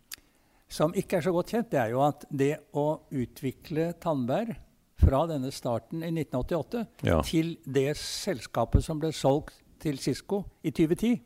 som 0.80 0.96
ikke 0.96 1.20
er 1.20 1.28
så 1.28 1.36
godt 1.36 1.52
kjent, 1.52 1.74
det 1.76 1.82
er 1.84 1.92
jo 1.92 2.00
at 2.08 2.24
det 2.32 2.54
å 2.72 2.88
utvikle 3.12 3.92
Tandberg 4.00 4.56
fra 5.00 5.26
denne 5.28 5.52
starten 5.52 6.02
i 6.02 6.10
1988 6.10 6.84
ja. 7.06 7.20
til 7.26 7.56
det 7.64 7.96
selskapet 8.00 8.84
som 8.84 9.00
ble 9.00 9.12
solgt 9.12 9.58
til 9.82 9.98
Cisco 10.00 10.42
i 10.64 10.72
2010, 10.72 11.16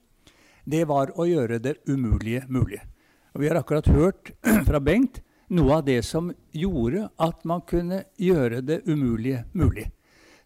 det 0.70 0.86
var 0.90 1.12
å 1.16 1.26
gjøre 1.28 1.60
det 1.62 1.78
umulige 1.88 2.44
mulig. 2.48 2.80
Og 3.34 3.44
vi 3.44 3.50
har 3.50 3.60
akkurat 3.60 3.86
hørt 3.86 4.32
fra 4.68 4.80
Bengt 4.82 5.22
noe 5.50 5.80
av 5.80 5.86
det 5.86 6.00
som 6.06 6.30
gjorde 6.54 7.08
at 7.18 7.44
man 7.48 7.62
kunne 7.66 8.04
gjøre 8.18 8.60
det 8.62 8.82
umulige 8.86 9.44
mulig. 9.52 9.88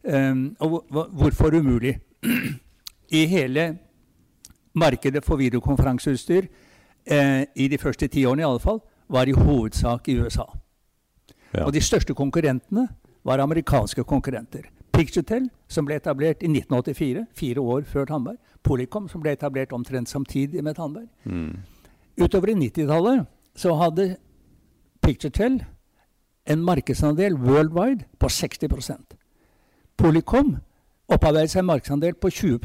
Um, 0.05 0.55
og 0.61 0.85
hvorfor 0.91 1.57
umulig? 1.57 1.99
I 3.21 3.27
hele 3.29 3.67
markedet 4.75 5.25
for 5.25 5.39
videokonferanseutstyr 5.39 6.47
eh, 7.07 7.45
i 7.55 7.69
de 7.69 7.79
første 7.79 8.09
ti 8.09 8.25
årene 8.27 8.43
i 8.43 8.47
alle 8.49 8.61
fall, 8.61 8.81
var 9.09 9.29
i 9.29 9.37
hovedsak 9.37 10.09
i 10.09 10.17
USA. 10.19 10.47
Ja. 11.55 11.67
Og 11.67 11.73
de 11.77 11.83
største 11.85 12.15
konkurrentene 12.17 12.89
var 13.25 13.43
amerikanske 13.43 14.05
konkurrenter. 14.05 14.69
Picturetel, 14.95 15.49
som 15.69 15.87
ble 15.87 15.97
etablert 15.99 16.43
i 16.43 16.51
1984, 16.51 17.25
fire 17.35 17.61
år 17.61 17.87
før 17.89 18.07
Tandberg. 18.11 18.39
Polycom, 18.65 19.09
som 19.09 19.21
ble 19.21 19.35
etablert 19.35 19.73
omtrent 19.73 20.09
samtidig 20.09 20.63
med 20.65 20.77
Tandberg. 20.77 21.09
Mm. 21.25 21.59
Utover 22.21 22.53
i 22.53 22.55
90-tallet 22.55 23.27
så 23.57 23.75
hadde 23.81 24.15
Picturetel 25.03 25.59
en 26.47 26.63
markedsandel 26.65 27.37
worldwide 27.41 28.05
på 28.21 28.29
60% 28.29 29.17
Polycom 29.97 30.57
opparbeidet 31.09 31.53
seg 31.53 31.63
en 31.63 31.69
markedsandel 31.71 32.17
på 32.19 32.31
20 32.31 32.59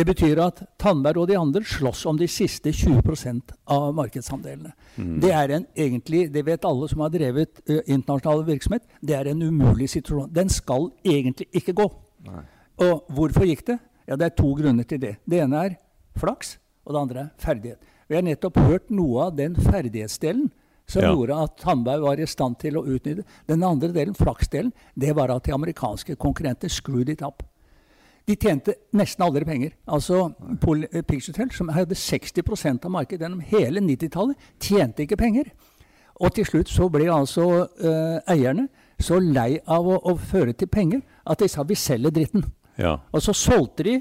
det 0.00 0.06
betyr 0.08 0.38
at 0.40 0.62
Tandberg 0.80 1.18
og 1.20 1.26
de 1.28 1.36
andre 1.36 1.60
slåss 1.66 2.06
om 2.08 2.16
de 2.16 2.24
siste 2.30 2.72
20 2.72 3.42
av 3.68 3.90
markedsandelene. 3.98 4.72
Mm. 4.96 5.18
Det 5.20 5.32
er 5.36 5.52
en 5.58 5.66
egentlig, 5.76 6.22
det 6.32 6.44
vet 6.46 6.64
alle 6.64 6.88
som 6.88 7.02
har 7.04 7.12
drevet 7.12 7.60
uh, 7.68 7.82
internasjonal 7.84 8.46
virksomhet, 8.46 8.86
det 9.04 9.18
er 9.18 9.28
en 9.28 9.42
umulig 9.42 9.90
situasjon. 9.92 10.30
Den 10.32 10.48
skal 10.48 10.88
egentlig 11.04 11.50
ikke 11.52 11.76
gå. 11.82 11.86
Nei. 12.30 12.46
Og 12.80 13.12
hvorfor 13.12 13.44
gikk 13.44 13.66
det? 13.68 13.76
Ja, 14.08 14.16
Det 14.16 14.30
er 14.30 14.36
to 14.40 14.54
grunner 14.56 14.88
til 14.88 15.02
det. 15.04 15.18
Det 15.28 15.42
ene 15.44 15.66
er 15.66 15.76
flaks, 16.16 16.56
og 16.86 16.94
det 16.94 17.02
andre 17.02 17.20
er 17.20 17.30
ferdighet. 17.36 17.92
Vi 18.08 18.16
har 18.16 18.24
nettopp 18.24 18.56
hørt 18.56 18.88
noe 18.88 19.28
av 19.28 19.36
den 19.36 19.52
ferdighetsdelen 19.54 20.48
som 20.88 21.04
ja. 21.04 21.12
gjorde 21.12 21.44
at 21.44 21.60
Tandberg 21.60 22.08
var 22.08 22.24
i 22.24 22.26
stand 22.26 22.56
til 22.64 22.80
å 22.80 22.86
utnytte. 22.88 23.28
Den 23.46 23.62
andre 23.68 23.92
delen, 23.92 24.16
flaksdelen, 24.16 24.72
det 24.96 25.12
var 25.14 25.30
at 25.36 25.44
de 25.44 25.52
amerikanske 25.54 26.16
konkurrenter 26.16 26.72
screwed 26.72 27.12
it 27.12 27.20
up. 27.22 27.44
De 28.28 28.36
tjente 28.36 28.74
nesten 28.96 29.24
aldri 29.24 29.44
penger. 29.44 29.72
Altså 29.90 30.28
eh, 30.28 31.02
Picturetel, 31.02 31.50
som 31.56 31.72
hadde 31.74 31.98
60% 31.98 32.86
av 32.86 32.94
markedet 32.94 33.26
gjennom 33.26 33.42
hele 33.52 33.82
90-tallet, 33.84 34.50
tjente 34.60 35.06
ikke 35.06 35.18
penger. 35.20 35.50
Og 36.20 36.34
til 36.36 36.46
slutt 36.46 36.68
så 36.68 36.88
ble 36.92 37.08
altså 37.08 37.46
uh, 37.64 38.18
eierne 38.28 38.66
så 39.00 39.16
lei 39.16 39.54
av 39.64 39.86
å, 39.88 39.96
å, 39.96 40.12
føre 40.20 40.52
til 40.52 40.68
penger 40.68 41.00
at 41.24 41.40
de 41.40 41.48
sa 41.48 41.64
vi 41.64 41.78
selger 41.78 42.12
dritten. 42.12 42.44
Ja. 42.76 42.98
Og 43.12 43.24
så 43.24 43.32
solgte 43.36 43.86
de 43.86 43.96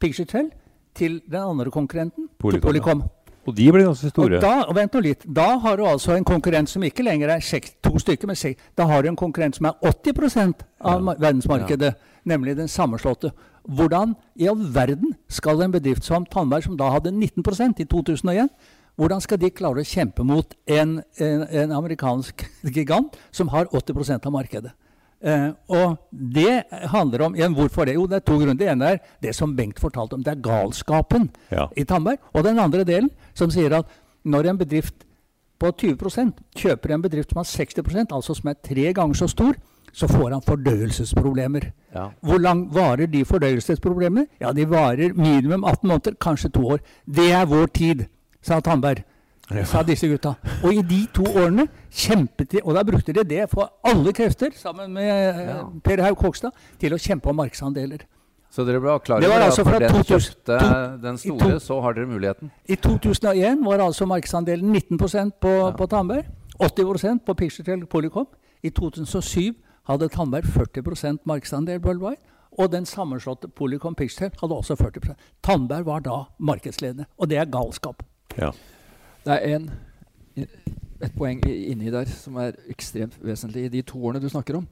Picturetel 0.00 0.50
til 0.94 1.22
den 1.24 1.40
andre 1.40 1.72
konkurrenten, 1.72 2.28
Polycom. 2.38 2.60
til 2.60 2.66
Polycom. 2.66 3.04
Og 3.44 3.56
de 3.56 3.66
ble 3.72 3.84
ganske 3.84 4.08
store. 4.08 4.38
Og 4.38 4.42
da, 4.42 4.52
og 4.68 4.76
vent 4.76 4.94
nå 4.96 5.02
litt, 5.04 5.24
da 5.36 5.46
har 5.60 5.76
du 5.76 5.84
altså 5.88 6.14
en 6.14 6.24
konkurrent 6.24 6.70
som 6.70 6.84
ikke 6.84 7.04
lenger 7.04 7.34
er 7.34 7.70
to 7.84 7.98
stykker, 8.00 8.28
men 8.28 8.38
seks. 8.40 8.70
Da 8.76 8.86
har 8.88 9.02
du 9.02 9.10
en 9.10 9.20
konkurrent 9.20 9.56
som 9.58 9.68
er 9.68 9.74
80 9.84 10.54
av 10.80 11.04
ja. 11.04 11.16
verdensmarkedet, 11.18 11.90
ja. 11.92 12.20
nemlig 12.24 12.56
den 12.56 12.68
sammenslåtte. 12.68 13.34
Hvordan 13.64 14.14
i 14.36 14.48
all 14.50 14.60
verden 14.74 15.14
skal 15.32 15.62
en 15.64 15.72
bedrift 15.72 16.04
som 16.04 16.26
Tandberg, 16.28 16.66
som 16.66 16.76
da 16.76 16.90
hadde 16.92 17.12
19% 17.14 17.80
i 17.80 17.88
2001, 17.88 18.50
hvordan 18.94 19.22
skal 19.24 19.40
de 19.40 19.50
klare 19.50 19.82
å 19.82 19.88
kjempe 19.88 20.22
mot 20.26 20.52
en, 20.70 20.98
en, 21.18 21.44
en 21.48 21.76
amerikansk 21.80 22.44
gigant 22.76 23.16
som 23.34 23.50
har 23.54 23.70
80% 23.72 24.28
av 24.28 24.34
markedet? 24.34 24.74
Eh, 25.24 25.48
og 25.72 25.96
det 26.12 26.66
handler 26.92 27.24
om 27.26 27.36
igjen, 27.38 27.54
Hvorfor 27.56 27.88
det? 27.88 27.96
Jo, 27.96 28.04
det 28.06 28.20
er 28.20 28.26
to 28.28 28.36
grunner. 28.36 28.58
Det 28.60 28.68
ene 28.68 28.92
er 28.92 29.00
det 29.24 29.32
som 29.34 29.54
Bengt 29.56 29.80
fortalte 29.80 30.18
om. 30.18 30.22
Det 30.22 30.34
er 30.34 30.44
galskapen 30.44 31.30
ja. 31.50 31.70
i 31.76 31.86
Tandberg. 31.88 32.20
Og 32.34 32.44
den 32.44 32.60
andre 32.60 32.84
delen, 32.84 33.10
som 33.34 33.50
sier 33.50 33.72
at 33.80 33.88
når 34.24 34.50
en 34.50 34.60
bedrift 34.60 35.06
på 35.60 35.70
20% 35.70 36.34
kjøper 36.60 36.92
en 36.92 37.04
bedrift 37.04 37.32
som 37.32 37.40
har 37.40 37.48
60% 37.48 38.12
altså 38.12 38.36
som 38.36 38.50
er 38.50 38.60
tre 38.60 38.92
ganger 38.92 39.16
så 39.16 39.28
stor, 39.30 39.56
så 39.94 40.08
får 40.10 40.30
han 40.30 40.42
fordøyelsesproblemer. 40.42 41.70
Ja. 41.94 42.08
Hvor 42.20 42.38
lang 42.42 42.66
varer 42.74 43.06
de 43.06 43.24
fordøyelsesproblemene? 43.24 44.26
Ja, 44.40 44.52
De 44.52 44.70
varer 44.70 45.14
minimum 45.14 45.64
18 45.64 45.88
måneder, 45.88 46.14
kanskje 46.20 46.50
to 46.50 46.66
år. 46.66 46.78
Det 47.06 47.30
er 47.32 47.44
vår 47.46 47.66
tid, 47.66 48.06
sa 48.42 48.60
Tandberg. 48.60 49.04
Sa 49.64 49.82
disse 49.82 50.08
gutta. 50.08 50.34
Og 50.64 50.74
i 50.74 50.82
de 50.82 51.06
to 51.14 51.22
årene 51.22 51.68
kjempet 51.92 52.50
de, 52.52 52.62
og 52.64 52.74
da 52.74 52.82
brukte 52.82 53.12
de 53.12 53.24
det 53.28 53.44
for 53.50 53.70
alle 53.84 54.12
krefter, 54.12 54.50
sammen 54.56 54.92
med 54.92 55.40
ja. 55.46 55.60
Per 55.84 56.02
Haug 56.02 56.16
Kokstad, 56.16 56.50
til 56.80 56.96
å 56.96 56.98
kjempe 56.98 57.30
om 57.30 57.36
markedsandeler. 57.36 58.06
Så 58.54 58.64
dere 58.64 58.80
ble 58.80 58.94
klar 59.02 59.18
over 59.18 59.34
at 59.34 59.48
altså 59.48 59.64
for 59.66 59.82
den 59.82 59.90
2000, 59.90 60.06
kjøpte 60.08 60.58
den 61.02 61.18
store, 61.18 61.50
to, 61.56 61.60
så 61.60 61.80
har 61.82 61.96
dere 61.96 62.06
muligheten? 62.06 62.50
I 62.70 62.76
2001 62.78 63.62
var 63.66 63.82
altså 63.84 64.06
markedsandelen 64.06 64.74
19% 64.74 65.36
på, 65.42 65.54
ja. 65.58 65.70
på 65.76 65.86
Tandberg. 65.86 66.24
80% 66.62 67.24
på 67.26 67.34
Picturetel 67.34 67.86
Polycom. 67.90 68.28
I 68.62 68.70
2007 68.70 69.54
hadde 69.88 70.08
Tandberg 70.08 70.44
40% 70.44 71.24
markedsandel 71.28 71.82
worldwide. 71.84 72.20
Og 72.58 72.70
den 72.70 72.86
sammenslåtte 72.86 73.48
Polycom 73.50 73.96
Pixtel 73.98 74.30
hadde 74.40 74.54
også 74.54 74.76
40% 74.78 75.18
Tandberg 75.42 75.86
var 75.86 76.04
da 76.04 76.20
markedsledende. 76.38 77.08
Og 77.18 77.30
det 77.30 77.38
er 77.38 77.50
galskap. 77.50 78.04
Ja. 78.38 78.52
Det 79.24 79.34
er 79.34 79.56
en, 79.56 79.70
et 80.36 81.16
poeng 81.16 81.42
inni 81.48 81.90
der 81.90 82.06
som 82.10 82.38
er 82.38 82.54
ekstremt 82.70 83.18
vesentlig. 83.22 83.66
I 83.66 83.74
de 83.74 83.82
to 83.82 83.98
årene 83.98 84.22
du 84.22 84.30
snakker 84.30 84.60
om 84.60 84.68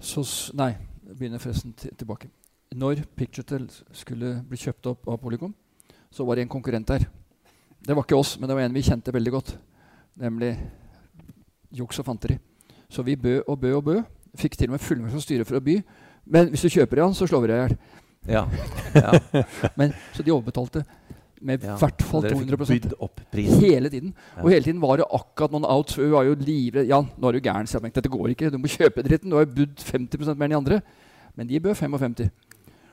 så, 0.00 0.24
Nei, 0.56 0.74
begynner 1.04 1.40
forresten 1.42 1.74
tilbake. 1.76 2.30
Når 2.76 3.02
Picturetel 3.16 3.66
skulle 3.92 4.38
bli 4.48 4.60
kjøpt 4.60 4.86
opp 4.92 5.08
av 5.10 5.18
Polycom, 5.20 5.52
så 6.10 6.24
var 6.24 6.36
det 6.36 6.46
en 6.46 6.52
konkurrent 6.52 6.88
der. 6.88 7.04
Det 7.80 7.96
var 7.96 8.04
ikke 8.04 8.16
oss, 8.16 8.36
men 8.38 8.48
det 8.48 8.56
var 8.56 8.64
en 8.64 8.76
vi 8.76 8.84
kjente 8.86 9.12
veldig 9.12 9.32
godt. 9.34 9.52
Nemlig 10.20 10.54
juks 11.76 12.00
og 12.00 12.06
fanteri. 12.06 12.38
Så 12.90 13.04
vi 13.06 13.16
bø 13.16 13.40
og 13.46 13.60
bø 13.60 13.74
og 13.76 13.84
bø. 13.86 13.98
Fikk 14.38 14.56
til 14.58 14.70
og 14.70 14.76
med 14.76 14.84
fullmakt 14.84 15.16
som 15.16 15.24
styre 15.24 15.46
for 15.48 15.58
å 15.58 15.64
by. 15.64 15.80
Men 16.30 16.52
hvis 16.52 16.66
du 16.66 16.70
kjøper 16.70 17.02
han, 17.02 17.16
så 17.16 17.26
slår 17.26 17.44
vi 17.44 17.50
deg 17.50 17.56
i 17.56 17.62
hjel. 17.64 17.76
Ja. 18.30 18.42
ja. 19.04 19.44
Men, 19.80 19.94
så 20.14 20.22
de 20.22 20.34
overbetalte 20.34 20.84
med 21.40 21.64
i 21.64 21.70
ja. 21.70 21.76
hvert 21.80 22.02
fall 22.04 22.26
200 22.28 22.98
opp 23.00 23.22
Hele 23.32 23.88
tiden. 23.88 24.12
Ja. 24.36 24.42
Og 24.42 24.50
hele 24.52 24.64
tiden 24.66 24.82
var 24.82 25.00
det 25.00 25.08
akkurat 25.08 25.54
noen 25.54 25.64
outs. 25.64 25.96
Vi 25.98 26.10
var 26.12 26.28
jo 26.28 26.36
livredde. 26.36 26.88
Ja, 26.90 27.00
nå 27.00 27.30
er 27.30 27.38
du 27.38 27.40
gæren. 27.40 27.70
Så 27.70 27.80
dette 27.80 28.12
går 28.12 28.34
ikke. 28.34 28.50
Du 28.52 28.58
må 28.60 28.70
kjøpe 28.70 29.04
dritten. 29.06 29.32
Du 29.32 29.38
har 29.38 29.46
jo 29.46 29.54
budd 29.62 29.80
50 29.80 30.34
mer 30.34 30.50
enn 30.50 30.54
de 30.54 30.60
andre. 30.60 30.80
Men 31.34 31.48
de 31.48 31.62
bød 31.64 31.74
55. 31.80 32.28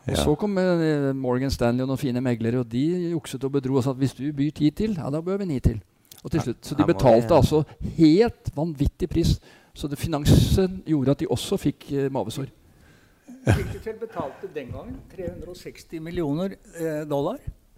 Og 0.07 0.15
ja. 0.15 0.23
så 0.23 0.33
kom 0.39 0.55
uh, 0.55 1.11
Morgan 1.17 1.51
Stanley 1.51 1.83
og 1.83 1.89
noen 1.91 1.99
fine 1.99 2.21
meglere, 2.23 2.61
og 2.61 2.69
de 2.71 3.11
jukset 3.11 3.43
og 3.43 3.57
bedro 3.57 3.75
og 3.75 3.83
sa 3.83 3.91
at 3.91 3.99
hvis 3.99 4.15
du 4.15 4.29
byr 4.31 4.53
ti 4.55 4.69
til, 4.71 4.93
ja, 4.95 5.09
da 5.11 5.19
bør 5.19 5.41
vi 5.41 5.49
ni 5.49 5.57
til. 5.59 5.81
Og 6.23 6.31
til 6.31 6.45
slutt, 6.45 6.61
Så 6.63 6.75
de 6.75 6.85
betalte 6.87 7.35
altså 7.35 7.59
helt 7.97 8.49
vanvittig 8.55 9.09
pris 9.11 9.35
så 9.77 9.89
det 9.91 9.99
finansen 10.01 10.81
gjorde 10.89 11.13
at 11.13 11.21
de 11.21 11.29
også 11.29 11.59
fikk 11.61 11.91
eh, 11.93 12.09
mavesår. 12.13 12.49
Picturetel 13.47 13.99
betalte 14.01 14.49
den 14.55 14.71
gangen 14.73 14.99
360 15.13 16.01
millioner 16.03 16.57
eh, 16.79 17.03
dollar 17.07 17.37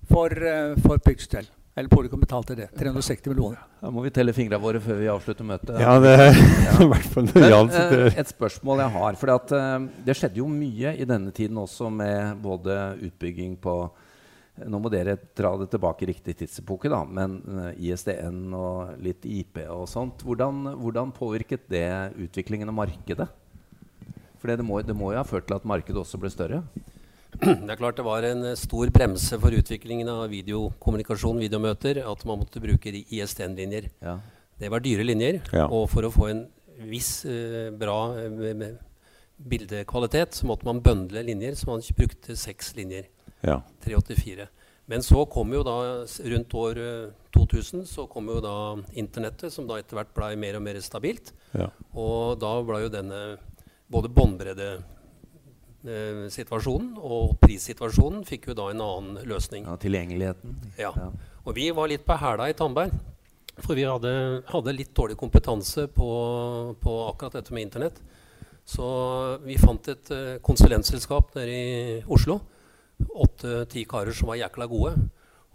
for, 0.10 0.32
eh, 0.34 0.76
for 0.86 1.02
Picturetel. 1.04 1.50
Eller 1.80 1.90
Polycom 1.90 2.20
betalte 2.20 2.56
det. 2.58 2.66
360 2.76 3.30
millioner. 3.30 3.60
Da 3.80 3.92
må 3.94 4.02
vi 4.04 4.10
telle 4.12 4.34
fingrene 4.36 4.60
våre 4.60 4.82
før 4.84 4.98
vi 5.00 5.08
avslutter 5.08 5.46
møtet. 5.48 5.78
Ja, 5.80 5.94
det 6.04 6.12
er 6.12 6.40
i 6.84 6.88
hvert 6.92 7.06
fall 7.14 7.30
Men, 7.30 7.70
eh, 7.72 8.18
Et 8.20 8.32
spørsmål 8.34 8.82
jeg 8.84 8.94
har. 8.98 9.20
For 9.22 9.56
eh, 9.56 9.86
det 10.08 10.16
skjedde 10.18 10.42
jo 10.42 10.48
mye 10.52 10.96
i 11.00 11.08
denne 11.08 11.32
tiden 11.36 11.60
også 11.62 11.88
med 11.94 12.42
både 12.44 12.80
utbygging 13.08 13.56
på 13.64 13.76
nå 14.68 14.80
må 14.82 14.92
dere 14.92 15.16
dra 15.38 15.52
det 15.60 15.70
tilbake 15.74 16.06
i 16.06 16.10
riktig 16.12 16.36
tidsepoke, 16.42 16.90
da, 16.92 17.02
men 17.06 17.40
eh, 17.64 17.90
ISDN 17.90 18.54
og 18.56 18.96
litt 19.04 19.28
IP 19.28 19.62
og 19.68 19.86
sånt. 19.92 20.24
Hvordan, 20.26 20.74
hvordan 20.80 21.14
påvirket 21.16 21.70
det 21.72 21.86
utviklingen 22.20 22.72
av 22.72 22.78
markedet? 22.82 23.30
For 24.40 24.52
det 24.52 24.66
må, 24.66 24.82
det 24.86 24.96
må, 24.96 25.12
jo 25.14 25.22
ha 25.22 25.28
ført 25.28 25.50
til 25.50 25.58
at 25.58 25.68
markedet 25.68 26.00
også 26.02 26.20
ble 26.22 26.32
større? 26.34 26.64
Det 27.40 27.70
er 27.70 27.78
klart 27.80 28.00
det 28.00 28.08
var 28.08 28.26
en 28.26 28.44
stor 28.58 28.90
bremse 28.92 29.38
for 29.40 29.54
utviklingen 29.56 30.10
av 30.12 30.26
videokommunikasjon, 30.32 31.40
videomøter, 31.44 32.02
at 32.02 32.24
man 32.28 32.42
måtte 32.42 32.62
bruke 32.64 32.92
ISDN-linjer. 32.92 33.92
Ja. 34.04 34.18
Det 34.60 34.72
var 34.74 34.84
dyre 34.84 35.06
linjer, 35.06 35.40
ja. 35.54 35.68
og 35.68 35.86
for 35.92 36.08
å 36.08 36.12
få 36.12 36.32
en 36.34 36.42
viss 36.90 37.22
uh, 37.30 37.70
bra 37.76 38.00
uh, 38.18 38.66
bildekvalitet, 39.40 40.36
så 40.36 40.50
måtte 40.50 40.68
man 40.68 40.82
bøndle 40.84 41.24
linjer, 41.24 41.56
så 41.56 41.70
man 41.70 41.86
brukte 41.96 42.36
seks 42.40 42.74
linjer. 42.76 43.08
Ja. 43.42 43.62
384. 43.86 44.48
Men 44.90 45.04
så 45.06 45.22
kom 45.30 45.52
jo 45.54 45.60
da, 45.62 46.02
rundt 46.34 46.54
år 46.58 46.80
2000, 47.36 47.82
eh, 47.82 47.86
så 47.86 48.08
kom 48.10 48.26
jo 48.32 48.40
da 48.42 48.78
internettet, 48.98 49.54
som 49.54 49.68
da 49.70 49.78
etter 49.78 49.94
hvert 50.00 50.16
blei 50.16 50.32
mer 50.42 50.56
og 50.58 50.64
mer 50.66 50.80
stabilt. 50.82 51.30
Ja. 51.54 51.70
Og 51.94 52.42
da 52.42 52.62
ble 52.66 52.80
jo 52.88 52.92
denne 52.94 53.38
både 53.90 54.10
båndbreddesituasjonen 54.18 56.98
eh, 56.98 57.06
og 57.06 57.38
prissituasjonen 57.44 58.26
fikk 58.26 58.48
jo 58.50 58.54
da 58.58 58.70
en 58.74 58.82
annen 58.88 59.22
løsning. 59.30 59.64
Ja, 59.70 59.78
Tilgjengeligheten. 59.78 60.50
Ja. 60.82 60.90
ja. 60.90 61.14
Og 61.46 61.54
vi 61.58 61.70
var 61.70 61.86
litt 61.94 62.06
på 62.10 62.18
hæla 62.18 62.50
i 62.50 62.58
Tandberg. 62.58 62.90
For 63.60 63.76
vi 63.78 63.84
hadde, 63.86 64.42
hadde 64.50 64.74
litt 64.74 64.96
dårlig 64.96 65.18
kompetanse 65.20 65.88
på, 65.92 66.08
på, 66.80 67.08
akkurat 67.12 67.34
dette 67.38 67.54
med 67.54 67.62
internett. 67.68 68.02
Så 68.66 68.86
vi 69.44 69.58
fant 69.60 69.88
et 69.92 70.12
uh, 70.14 70.40
konsulentselskap 70.46 71.36
nede 71.36 71.54
i 71.54 72.04
Oslo 72.10 72.40
åtte-ti 73.08 73.86
karer 73.90 74.16
som 74.16 74.32
var 74.32 74.42
jækla 74.42 74.68
gode. 74.72 74.94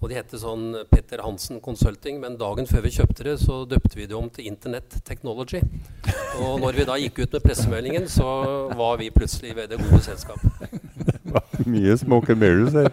Og 0.03 0.11
de 0.11 0.19
hette 0.19 0.37
sånn 0.37 0.75
Petter 0.91 1.23
Hansen 1.25 1.63
Consulting, 1.65 2.19
men 2.21 2.35
dagen 2.37 2.67
før 2.69 2.83
vi 2.85 2.93
kjøpte 2.93 3.25
det, 3.25 3.39
så 3.41 3.63
døpte 3.69 3.97
vi 3.97 4.09
det 4.11 4.17
om 4.19 4.27
til 4.33 4.51
Internett 4.51 4.99
Technology. 5.07 5.63
Og 6.45 6.59
når 6.61 6.81
vi 6.81 6.87
da 6.89 6.99
gikk 7.01 7.23
ut 7.23 7.37
med 7.39 7.45
pressemeldingen, 7.47 8.09
så 8.13 8.27
var 8.77 8.99
vi 9.01 9.09
plutselig 9.15 9.55
ved 9.57 9.73
det 9.73 9.81
gode 9.81 10.03
selskap. 10.05 10.43
Mye 11.71 11.97
smoke 11.97 12.35
and 12.35 12.43
mirrors 12.43 12.77
her. 12.77 12.91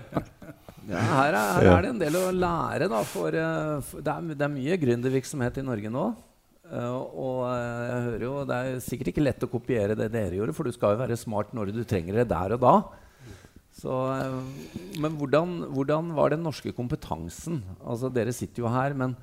Ja, 0.91 1.01
her, 1.01 1.35
er, 1.35 1.51
her 1.57 1.69
er, 1.71 1.85
det 1.85 1.91
en 1.93 2.01
del 2.01 2.17
å 2.19 2.25
lære. 2.35 2.87
Da, 2.91 3.03
for, 3.07 3.35
eh, 3.35 3.77
for 3.87 4.03
det, 4.03 4.13
er, 4.15 4.31
det, 4.33 4.45
er, 4.45 4.53
mye 4.55 4.79
gründervirksomhet 4.81 5.59
i 5.61 5.65
Norge 5.67 5.91
nå. 5.93 6.07
Uh, 6.71 6.95
og 7.19 7.39
jeg 7.51 8.03
hører 8.05 8.21
jo, 8.23 8.33
Det 8.47 8.57
er 8.57 8.77
sikkert 8.79 9.09
ikke 9.11 9.23
lett 9.25 9.41
å 9.43 9.49
kopiere 9.51 9.97
det 9.99 10.07
dere 10.13 10.37
gjorde, 10.37 10.55
for 10.55 10.63
du 10.63 10.71
skal 10.71 10.95
jo 10.95 11.01
være 11.01 11.19
smart 11.19 11.51
når 11.57 11.73
du 11.75 11.81
trenger 11.83 12.21
det 12.21 12.29
der 12.31 12.55
og 12.55 12.63
da. 12.63 12.75
Så, 13.81 13.91
eh, 14.13 14.97
men 15.01 15.17
hvordan, 15.17 15.53
hvordan, 15.73 16.13
var 16.17 16.33
den 16.33 16.43
norske 16.45 16.73
kompetansen? 16.75 17.61
Altså, 17.81 18.11
dere 18.13 18.33
sitter 18.35 18.61
jo 18.65 18.71
her, 18.71 18.93
men 18.97 19.15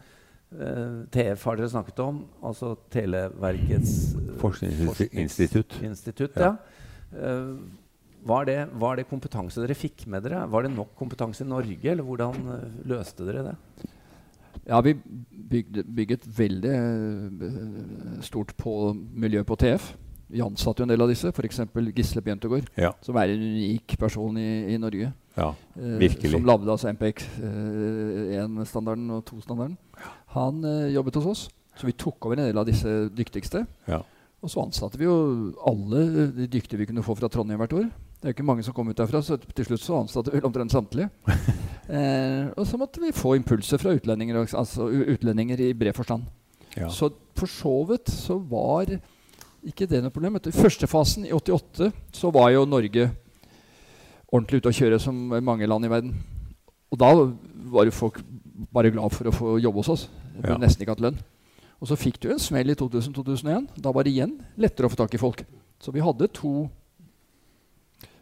uh, 0.51 0.63
eh, 0.65 0.97
TF 1.15 1.45
har 1.47 1.61
dere 1.61 1.71
snakket 1.71 2.01
om. 2.03 2.25
Altså 2.43 2.73
Televerkets 2.91 3.93
uh, 4.17 4.33
forskningsinstitutt. 4.41 5.77
Forskningsinstitutt 5.77 6.41
ja. 6.43 6.57
Uh, 7.13 7.61
var, 8.27 8.49
det, 8.49 8.59
var, 8.81 8.99
det, 8.99 9.07
kompetanse 9.09 9.63
dere 9.63 9.79
fikk 9.79 10.09
med 10.11 10.27
dere? 10.27 10.43
Var 10.51 10.67
det 10.67 10.75
nok 10.75 10.91
kompetanse 10.99 11.47
i 11.47 11.49
Norge, 11.49 11.93
eller 11.93 12.05
hvordan 12.05 12.51
løste 12.91 13.29
dere 13.29 13.47
det? 13.47 13.55
Ja, 14.67 14.83
vi 14.85 14.97
bygde, 14.99 15.85
bygget 15.87 16.27
veldig 16.37 16.75
stort 18.27 18.51
på 18.59 18.91
miljø 19.15 19.47
på 19.47 19.57
TF. 19.63 19.93
Vi 20.29 20.43
ansatte 20.45 20.83
jo 20.83 20.85
en 20.85 20.93
del 20.93 21.05
av 21.05 21.09
disse, 21.09 21.31
f.eks. 21.33 21.63
Gisle 21.97 22.23
Bjøntegård, 22.25 22.67
ja. 22.77 22.93
som 23.05 23.17
er 23.17 23.33
en 23.33 23.45
unik 23.45 23.97
person 24.01 24.37
i, 24.41 24.75
i 24.75 24.81
Norge. 24.81 25.09
Ja, 25.39 25.53
eh, 25.79 25.95
virkelig. 26.03 26.29
Eh, 26.29 26.35
som 26.37 26.49
lagde 26.49 26.73
altså 26.75 26.93
MPX 26.93 27.29
1-standarden 27.39 29.09
eh, 29.09 29.17
og 29.17 29.25
2-standarden. 29.31 29.79
Han 30.35 30.61
eh, 30.69 30.93
jobbet 30.93 31.17
hos 31.21 31.31
oss, 31.33 31.47
så 31.79 31.89
vi 31.89 31.97
tok 31.97 32.29
over 32.29 32.37
en 32.37 32.51
del 32.51 32.61
av 32.61 32.69
disse 32.69 32.93
dyktigste. 33.15 33.65
Ja. 33.89 34.03
Og 34.45 34.53
så 34.53 34.63
ansatte 34.63 35.01
vi 35.01 35.09
jo 35.09 35.17
alle 35.67 36.05
de 36.37 36.47
dyktige 36.51 36.79
vi 36.83 36.87
kunne 36.91 37.03
få 37.07 37.17
fra 37.19 37.31
Trondheim 37.33 37.59
hvert 37.63 37.75
år. 37.75 37.89
Det 38.19 38.29
er 38.29 38.35
ikke 38.35 38.47
mange 38.47 38.65
som 38.67 38.75
kom 38.75 38.91
ut 38.91 38.99
derfra, 38.99 39.23
så 39.23 39.39
til 39.39 39.67
slutt 39.67 39.83
så 39.83 40.01
ansatte 40.03 40.35
vi 40.35 40.43
omtrent 40.47 40.75
samtlige. 40.75 41.09
eh, 41.97 42.51
og 42.53 42.67
så 42.67 42.79
måtte 42.79 43.03
vi 43.03 43.15
få 43.15 43.37
impulser 43.39 43.81
fra 43.81 43.95
utlendinger, 43.97 44.43
altså 44.59 44.91
utlendinger 44.91 45.63
i 45.63 45.73
bred 45.79 45.97
forstand. 45.97 46.27
Ja. 46.77 46.91
Så 46.93 47.13
for 47.39 47.51
så 47.51 47.75
vidt 47.89 48.11
så 48.13 48.37
var 48.51 48.99
ikke 49.67 49.89
det 49.91 50.03
noe 50.03 50.15
problem. 50.15 50.39
I 50.39 50.55
første 50.55 50.87
fasen, 50.91 51.27
i 51.27 51.33
88, 51.35 51.91
så 52.15 52.31
var 52.35 52.53
jo 52.55 52.67
Norge 52.69 53.09
ordentlig 54.29 54.61
ute 54.61 54.71
å 54.71 54.77
kjøre 54.77 55.01
som 55.03 55.17
mange 55.45 55.67
land 55.67 55.89
i 55.89 55.91
verden. 55.93 56.15
Og 56.93 57.01
da 57.01 57.11
var 57.73 57.89
jo 57.89 57.95
folk 57.97 58.21
bare 58.73 58.93
glad 58.93 59.13
for 59.15 59.29
å 59.29 59.35
få 59.35 59.57
jobbe 59.61 59.83
hos 59.83 59.93
oss. 59.93 60.07
Ja. 60.43 60.57
Nesten 60.61 60.85
ikke 60.85 60.95
hatt 60.97 61.05
lønn. 61.05 61.19
Og 61.79 61.91
så 61.91 61.99
fikk 61.99 62.19
du 62.23 62.31
en 62.33 62.43
smell 62.43 62.73
i 62.73 62.77
2000-2001. 62.79 63.69
Da 63.79 63.93
var 63.95 64.07
det 64.07 64.15
igjen 64.15 64.35
lettere 64.59 64.89
å 64.89 64.93
få 64.93 64.99
tak 64.99 65.15
i 65.15 65.21
folk. 65.21 65.45
Så 65.79 65.95
vi 65.95 66.03
hadde 66.03 66.31
to 66.35 66.69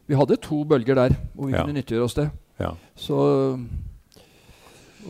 Vi 0.07 0.15
hadde 0.15 0.37
to 0.39 0.61
bølger 0.63 0.95
der 0.95 1.15
hvor 1.35 1.49
vi 1.49 1.55
ja. 1.57 1.65
kunne 1.65 1.81
nyttiggjøre 1.81 2.07
oss 2.07 2.15
det. 2.15 2.29
Ja. 2.63 2.77
Så 2.95 3.17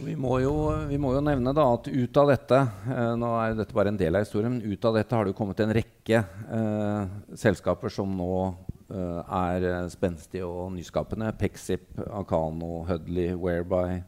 vi 0.05 0.17
må, 0.19 0.39
jo, 0.43 0.55
vi 0.89 0.99
må, 1.01 1.13
jo, 1.17 1.23
nevne 1.25 1.53
da 1.57 1.67
at 1.75 1.89
ut 1.89 2.21
av 2.21 2.31
dette 2.33 2.59
eh, 2.63 3.13
Nå 3.19 3.33
er 3.41 3.57
dette 3.59 3.77
bare 3.77 3.93
en 3.93 4.01
del 4.01 4.19
av 4.19 4.27
historien, 4.27 4.57
men 4.57 4.75
ut 4.75 4.89
av 4.89 4.99
dette 4.99 5.17
har 5.17 5.25
det 5.27 5.35
jo 5.35 5.39
kommet 5.39 5.63
en 5.65 5.75
rekke 5.77 6.23
eh, 6.23 7.15
selskaper 7.39 7.93
som 7.93 8.13
nå 8.19 8.33
eh, 8.47 9.23
er 9.23 9.89
spenstige 9.93 10.49
og 10.49 10.75
nyskapende. 10.75 11.33
Pexip, 11.39 11.89
Akano, 12.07 12.83
Hudley, 12.89 13.33
Whereby, 13.39 14.03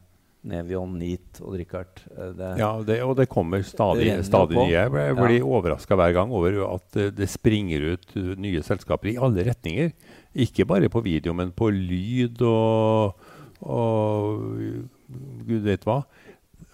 Nevion, 0.49 0.99
Neat 1.01 1.41
og 1.43 1.57
Richard. 1.61 2.05
Det 2.09 2.53
ja, 2.61 2.71
det, 2.87 3.01
og 3.05 3.17
det 3.19 3.29
kommer 3.31 3.65
stadig, 3.67 4.13
stadig 4.27 4.59
nye. 4.59 4.85
Jeg 4.87 5.17
blir 5.19 5.39
ja. 5.39 5.47
overraska 5.47 5.99
hver 5.99 6.15
gang 6.17 6.35
over 6.35 6.61
at 6.69 7.01
det 7.17 7.31
springer 7.31 7.95
ut 7.95 8.15
nye 8.39 8.63
selskaper 8.65 9.13
i 9.13 9.19
alle 9.19 9.47
retninger. 9.51 9.91
Ikke 10.39 10.69
bare 10.69 10.93
på 10.93 11.03
video, 11.05 11.35
men 11.37 11.51
på 11.57 11.73
lyd 11.75 12.45
og, 12.47 13.19
og 13.67 14.95
gud 15.49 15.65
vet 15.65 15.87
hva. 15.89 16.03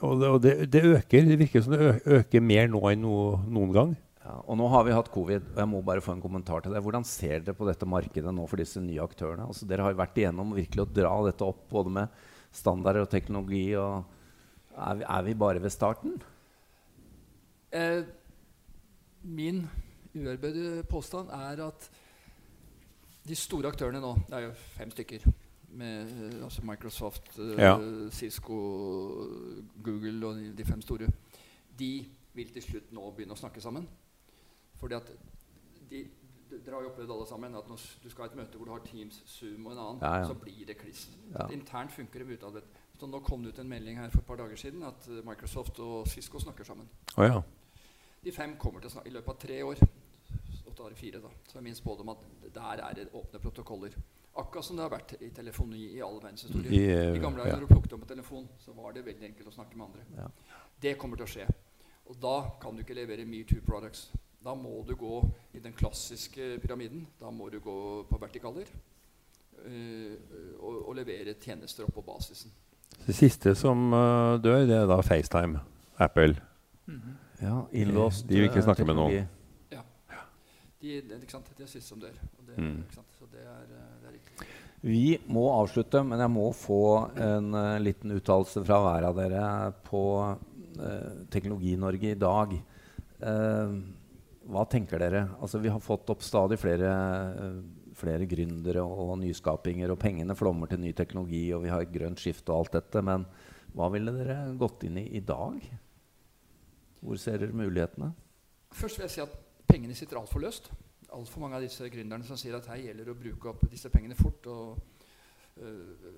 Og 0.04 0.18
det, 0.20 0.28
og 0.28 0.40
det, 0.42 0.54
det 0.72 0.82
øker. 0.88 1.28
Det 1.28 1.38
virker 1.40 1.64
som 1.64 1.74
det 1.74 2.00
øker 2.18 2.44
mer 2.44 2.68
nå 2.72 2.80
enn 2.90 3.04
noe, 3.04 3.38
noen 3.46 3.74
gang. 3.74 3.94
Ja, 4.24 4.38
og 4.48 4.56
nå 4.56 4.66
har 4.72 4.86
vi 4.86 4.94
hatt 4.96 5.10
covid, 5.12 5.50
og 5.52 5.58
jeg 5.60 5.68
må 5.68 5.82
bare 5.84 6.02
få 6.04 6.14
en 6.14 6.22
kommentar 6.22 6.64
til 6.64 6.72
det. 6.72 6.80
Hvordan 6.84 7.04
ser 7.04 7.42
dere 7.44 7.56
på 7.56 7.66
dette 7.68 7.88
markedet 7.88 8.32
nå 8.32 8.46
for 8.48 8.60
disse 8.60 8.80
nye 8.80 9.02
aktørene? 9.04 9.44
Altså, 9.50 9.68
dere 9.68 9.84
har 9.84 9.92
jo 9.92 10.00
vært 10.00 10.20
igjennom 10.20 10.54
virkelig 10.56 10.86
å 10.86 10.92
dra 10.96 11.12
dette 11.26 11.44
opp 11.44 11.66
både 11.72 11.92
med 11.98 12.22
standarder 12.54 13.04
og 13.04 13.12
teknologi. 13.12 13.66
Og 13.76 14.00
er, 14.72 15.00
vi, 15.02 15.08
er 15.18 15.26
vi 15.28 15.36
bare 15.44 15.60
ved 15.60 15.74
starten? 15.74 16.16
Eh, 17.74 18.00
min 19.28 19.66
uarbeidede 20.14 20.86
påstand 20.88 21.28
er 21.34 21.60
at 21.66 21.88
de 23.28 23.36
store 23.36 23.70
aktørene 23.72 24.00
nå, 24.00 24.14
det 24.28 24.38
er 24.38 24.48
jo 24.48 24.54
fem 24.76 24.92
stykker 24.92 25.28
med 25.76 26.10
eh, 26.10 26.44
altså 26.44 26.64
Microsoft, 26.66 27.38
uh, 27.38 27.54
ja. 27.58 27.74
Cisco, 28.10 28.56
Google 29.84 30.26
og 30.26 30.36
de, 30.40 30.52
de, 30.56 30.64
fem 30.64 30.82
store, 30.82 31.08
de 31.78 31.92
vil 32.34 32.52
til 32.52 32.62
slutt 32.62 32.92
nå 32.94 33.10
begynne 33.14 33.36
å 33.36 33.40
snakke 33.40 33.62
sammen. 33.62 33.88
Fordi 34.80 34.98
at 34.98 35.10
de, 35.90 36.04
dere 36.50 36.76
har 36.76 36.86
jo 36.86 36.92
opplevd 36.92 37.12
alle 37.14 37.26
sammen 37.28 37.58
at 37.58 37.68
når 37.70 37.84
du 38.02 38.08
skal 38.10 38.26
ha 38.26 38.30
et 38.30 38.38
møte 38.38 38.58
hvor 38.58 38.68
du 38.68 38.74
har 38.74 38.86
Teams, 38.86 39.20
Zoom 39.30 39.66
og 39.66 39.74
en 39.74 39.82
annen, 39.84 40.00
ja, 40.02 40.22
ja. 40.22 40.30
så 40.30 40.38
blir 40.38 40.64
det 40.68 40.78
kliss. 40.80 41.06
Internt 41.50 41.94
funker 41.94 42.24
det 42.24 42.38
utadvendt. 42.38 42.80
Så 42.98 43.10
nå 43.10 43.18
kom 43.26 43.42
det 43.42 43.54
ut 43.54 43.58
en 43.58 43.68
melding 43.68 43.98
her 43.98 44.10
for 44.12 44.22
et 44.22 44.28
par 44.28 44.38
dager 44.38 44.58
siden 44.58 44.84
at 44.86 45.08
uh, 45.10 45.20
Microsoft 45.26 45.80
og 45.82 46.08
Cisco 46.08 46.40
snakker 46.42 46.66
sammen. 46.66 46.90
Oh, 47.18 47.42
de 48.24 48.32
fem 48.32 48.54
kommer 48.56 48.80
til 48.80 48.88
å 48.88 48.94
snakke 48.94 49.10
i 49.10 49.14
løpet 49.16 49.34
av 49.34 49.40
tre 49.42 49.56
år. 49.66 49.80
Åtte 50.64 50.86
av 50.86 50.94
fire, 50.96 51.20
da. 51.20 51.30
Så 51.48 51.58
jeg 51.58 51.66
minst 51.66 51.84
både 51.84 52.04
om 52.06 52.12
at 52.14 52.22
der 52.54 52.80
er 52.86 52.94
det 52.96 53.08
åpne 53.12 53.40
protokoller. 53.42 53.96
Akkurat 54.36 54.66
som 54.66 54.76
det 54.76 54.82
har 54.82 54.90
vært 54.90 55.14
i 55.22 55.28
telefoni 55.30 55.84
i 55.94 56.00
all 56.02 56.16
verdenshistorie. 56.18 56.70
I, 56.74 56.86
uh, 56.90 57.14
I 57.14 57.22
gamle 57.22 57.44
dager 57.44 57.52
ja. 57.52 57.58
når 57.60 57.68
du 57.68 57.74
plukket 57.74 57.92
opp 57.94 58.02
en 58.02 58.10
telefon, 58.10 58.48
så 58.58 58.74
var 58.74 58.96
det 58.96 59.04
veldig 59.06 59.28
enkelt 59.30 59.52
å 59.52 59.54
snakke 59.54 59.78
med 59.78 59.86
andre. 59.86 60.06
Ja. 60.18 60.26
Det 60.82 60.96
kommer 60.98 61.20
til 61.20 61.28
å 61.28 61.30
skje. 61.30 61.46
Og 62.10 62.18
da 62.20 62.34
kan 62.62 62.74
du 62.74 62.82
ikke 62.82 62.96
levere 62.98 63.26
metoo 63.28 63.62
products. 63.64 64.08
Da 64.44 64.56
må 64.58 64.82
du 64.88 64.92
gå 64.98 65.20
i 65.54 65.62
den 65.62 65.72
klassiske 65.72 66.58
pyramiden. 66.60 67.06
Da 67.20 67.30
må 67.32 67.46
du 67.52 67.60
gå 67.64 67.76
på 68.10 68.20
vertikaler 68.20 68.68
uh, 68.74 70.14
og, 70.58 70.80
og, 70.80 70.92
levere 70.98 71.36
tjenester 71.40 71.86
opp 71.86 71.94
på 72.00 72.04
basisen. 72.10 72.52
Det 73.06 73.14
siste 73.16 73.54
som 73.58 73.86
uh, 73.94 74.34
dør, 74.42 74.66
det 74.66 74.82
er 74.82 74.90
da 74.90 74.98
FaceTime. 75.02 75.62
Apple. 75.96 76.34
Mm 76.86 77.00
-hmm. 77.00 77.14
Ja, 77.44 77.66
innlåst 77.72 78.28
De 78.28 78.34
vil 78.34 78.44
ikke 78.48 78.62
snakke 78.62 78.84
med 78.84 78.96
noen. 78.98 79.28
De, 80.84 81.00
det 81.00 81.64
er 81.64 81.70
sist 81.70 81.88
som 81.88 82.00
dør. 82.02 82.16
Det, 82.44 82.58
mm. 82.60 82.80
Så 82.92 83.28
det 83.32 83.40
er 83.40 83.70
vi 84.84 85.16
må 85.32 85.46
avslutte, 85.48 86.02
men 86.04 86.20
jeg 86.20 86.28
må 86.28 86.50
få 86.52 86.84
en 87.16 87.54
uh, 87.56 87.80
liten 87.80 88.12
uttalelse 88.12 88.60
fra 88.66 88.82
hver 88.84 89.06
av 89.08 89.16
dere 89.16 89.44
på 89.86 90.02
uh, 90.20 91.22
Teknologi-Norge 91.32 92.10
i 92.10 92.18
dag. 92.20 92.52
Uh, 93.22 93.78
hva 94.44 94.66
tenker 94.68 95.00
dere? 95.00 95.22
Altså, 95.40 95.62
vi 95.64 95.72
har 95.72 95.80
fått 95.80 96.12
opp 96.12 96.20
stadig 96.20 96.58
flere, 96.60 96.90
flere 97.96 98.28
gründere 98.28 98.84
og 98.84 99.14
nyskapinger, 99.22 99.94
og 99.94 100.02
pengene 100.02 100.36
flommer 100.36 100.68
til 100.68 100.82
ny 100.84 100.92
teknologi, 100.92 101.46
og 101.56 101.64
vi 101.64 101.72
har 101.72 101.86
et 101.86 101.94
grønt 101.94 102.20
skifte 102.20 102.52
og 102.52 102.66
alt 102.66 102.76
dette. 102.76 103.00
Men 103.08 103.24
hva 103.72 103.88
ville 103.94 104.12
dere 104.12 104.36
gått 104.60 104.84
inn 104.84 105.00
i 105.00 105.06
i 105.16 105.24
dag? 105.24 105.64
Hvor 107.00 107.24
ser 107.24 107.40
dere 107.40 107.56
mulighetene? 107.56 108.12
Først 108.76 109.00
vil 109.00 109.08
jeg 109.08 109.16
si 109.16 109.24
at 109.24 109.40
pengene 109.74 109.98
sitter 109.98 110.22
altfor 110.22 110.46
løst 110.46 110.70
altfor 111.14 111.40
mange 111.40 111.58
av 111.58 111.64
disse 111.64 111.88
gründerne 111.90 112.26
som 112.26 112.38
sier 112.40 112.56
at 112.58 112.68
her 112.70 112.82
gjelder 112.82 113.08
det 113.08 113.14
å 113.14 113.18
bruke 113.18 113.50
opp 113.50 113.64
disse 113.70 113.90
pengene 113.92 114.16
fort. 114.18 114.46
og 114.46 114.78
uh, 115.60 116.08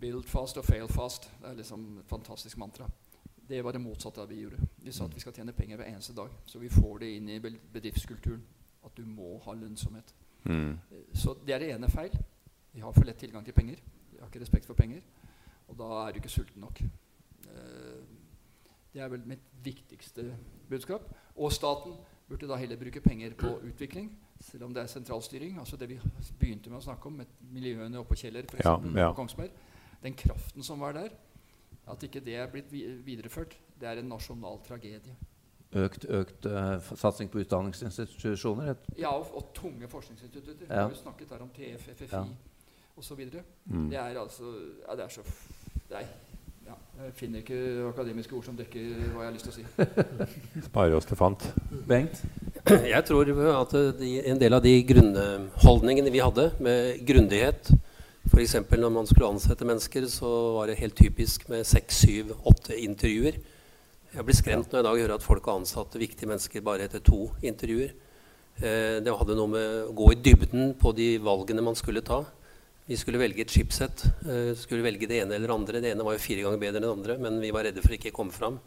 Build 0.00 0.28
fast 0.28 0.60
og 0.60 0.66
fail 0.66 0.88
fast. 0.92 1.30
Det 1.40 1.50
er 1.50 1.60
liksom 1.60 1.86
et 2.02 2.10
fantastisk 2.10 2.60
mantra. 2.60 2.88
Det 3.48 3.60
var 3.64 3.74
det 3.74 3.82
motsatte 3.82 4.22
av 4.22 4.30
vi 4.30 4.42
gjorde. 4.42 4.60
Vi 4.82 4.92
sa 4.94 5.06
at 5.06 5.16
vi 5.16 5.22
skal 5.22 5.34
tjene 5.36 5.54
penger 5.56 5.80
hver 5.80 5.90
eneste 5.90 6.16
dag. 6.16 6.32
Så 6.46 6.60
vi 6.62 6.70
får 6.72 7.02
det 7.02 7.14
inn 7.16 7.30
i 7.32 7.40
bedriftskulturen. 7.42 8.44
At 8.86 8.96
du 8.96 9.04
må 9.06 9.36
ha 9.44 9.54
lønnsomhet. 9.54 10.14
Mm. 10.44 10.78
Så 11.14 11.36
det 11.46 11.54
er 11.54 11.62
det 11.62 11.74
ene 11.74 11.90
feil. 11.90 12.14
De 12.72 12.80
har 12.82 12.94
for 12.94 13.06
lett 13.06 13.20
tilgang 13.20 13.44
til 13.46 13.54
penger. 13.54 13.82
De 14.10 14.18
har 14.18 14.30
ikke 14.30 14.42
respekt 14.42 14.66
for 14.66 14.78
penger. 14.78 15.04
Og 15.68 15.76
da 15.78 15.90
er 16.02 16.12
du 16.12 16.22
ikke 16.22 16.32
sulten 16.32 16.64
nok. 16.64 16.82
Uh, 17.46 18.00
det 18.92 19.00
er 19.00 19.12
vel 19.12 19.22
mitt 19.28 19.44
viktigste 19.64 20.32
budskap. 20.70 21.06
Og 21.36 21.52
staten 21.52 21.94
burde 22.32 22.48
da 22.50 22.58
heller 22.60 22.80
bruke 22.80 23.04
penger 23.04 23.36
på 23.38 23.54
utvikling 23.68 24.10
selv 24.42 24.64
om 24.66 24.74
det 24.74 24.82
er 24.82 24.90
sentralstyring, 24.90 25.58
altså 25.58 25.76
det 25.76 25.88
vi 25.88 25.98
begynte 26.40 26.70
med 26.70 26.80
å 26.80 26.86
snakke 26.86 27.08
om, 27.08 27.20
med 27.22 27.34
miljøene 27.54 28.00
oppe 28.00 28.14
på 28.14 28.24
Kjeller 28.24 28.48
for 28.50 28.62
eksempel, 28.62 28.96
ja, 28.96 29.06
ja. 29.06 29.10
på 29.12 29.20
Kongsberg, 29.20 29.60
den 30.02 30.16
kraften 30.18 30.66
som 30.66 30.82
var 30.82 30.96
der, 30.96 31.12
at 31.92 32.06
ikke 32.06 32.22
det 32.24 32.34
er 32.38 32.50
blitt 32.50 32.72
videreført, 32.72 33.54
det 33.80 33.88
er 33.90 34.00
en 34.00 34.10
nasjonal 34.10 34.58
tragedie. 34.66 35.14
Økt, 35.72 36.04
økt 36.04 36.46
uh, 36.50 36.76
satsing 37.00 37.30
på 37.32 37.40
utdanningsinstitusjoner? 37.40 38.74
Ja, 38.98 39.14
og, 39.14 39.30
og, 39.32 39.52
tunge 39.56 39.88
forskningsinstitutter. 39.88 40.66
Vi 40.66 40.74
har 40.74 40.90
jo 40.90 40.98
snakket 40.98 41.32
her 41.32 41.46
om 41.46 41.52
TF, 41.54 41.86
FFI 41.96 42.10
ja. 42.12 42.26
osv. 43.00 43.22
Mm. 43.64 43.88
Det 43.88 43.98
er 43.98 44.20
altså 44.20 44.52
ja, 44.82 44.98
det 44.98 45.06
er 45.06 45.16
så 45.16 45.24
det 45.88 46.02
er 46.02 46.10
Ja, 46.10 46.31
jeg 47.00 47.14
finner 47.18 47.42
ikke 47.42 47.58
akademiske 47.88 48.34
ord 48.36 48.44
som 48.46 48.56
dekker 48.56 48.90
hva 49.14 49.24
jeg 49.24 49.28
har 49.28 49.32
lyst 49.34 49.48
til 49.48 49.52
å 49.52 49.56
si. 49.56 49.64
Sparer 50.68 50.96
oss 50.98 51.08
til 51.08 51.18
fant. 51.18 51.46
Bengt? 51.88 52.20
Jeg 52.68 53.04
tror 53.08 53.32
at 53.56 53.72
de, 53.98 54.12
en 54.28 54.38
del 54.38 54.54
av 54.54 54.62
de 54.62 54.74
grunnholdningene 54.86 56.12
vi 56.14 56.22
hadde, 56.22 56.50
med 56.62 57.00
grundighet 57.08 57.72
F.eks. 58.28 58.54
når 58.70 58.92
man 58.94 59.08
skulle 59.08 59.32
ansette 59.32 59.66
mennesker, 59.66 60.06
så 60.06 60.28
var 60.54 60.70
det 60.70 60.78
helt 60.78 60.94
typisk 60.96 61.48
med 61.50 61.66
seks, 61.66 62.04
syv, 62.04 62.30
åtte 62.46 62.76
intervjuer. 62.78 63.40
Jeg 64.12 64.24
blir 64.28 64.36
skremt 64.36 64.70
når 64.70 64.78
jeg 64.78 64.84
i 64.84 64.88
dag 64.88 65.00
hører 65.02 65.14
at 65.16 65.24
folk 65.26 65.48
har 65.48 65.58
ansatt 65.58 65.96
viktige 65.98 66.30
mennesker 66.30 66.62
bare 66.62 66.86
etter 66.86 67.02
to 67.02 67.32
intervjuer. 67.42 67.90
Eh, 68.60 69.00
det 69.02 69.16
hadde 69.18 69.36
noe 69.36 69.50
med 69.50 69.74
å 69.88 69.96
gå 69.96 70.12
i 70.12 70.20
dybden 70.22 70.74
på 70.78 70.94
de 70.94 71.16
valgene 71.24 71.64
man 71.66 71.78
skulle 71.78 72.04
ta. 72.04 72.22
Vi 72.88 72.98
skulle 72.98 73.20
velge 73.20 73.44
et 73.44 73.52
chipset. 73.52 74.04
Eh, 74.26 74.52
skulle 74.58 74.84
velge 74.84 75.08
det 75.08 75.22
ene 75.22 75.36
eller 75.38 75.54
andre. 75.54 75.80
Det 75.80 75.92
ene 75.92 76.06
var 76.06 76.16
jo 76.16 76.24
fire 76.24 76.44
ganger 76.46 76.62
bedre 76.62 76.80
enn 76.80 76.86
det 76.86 76.94
andre, 76.96 77.18
men 77.22 77.40
vi 77.42 77.52
var 77.54 77.66
redde 77.68 77.84
for 77.84 77.94
ikke 77.94 78.10
å 78.10 78.18
komme 78.20 78.34
fram. 78.34 78.58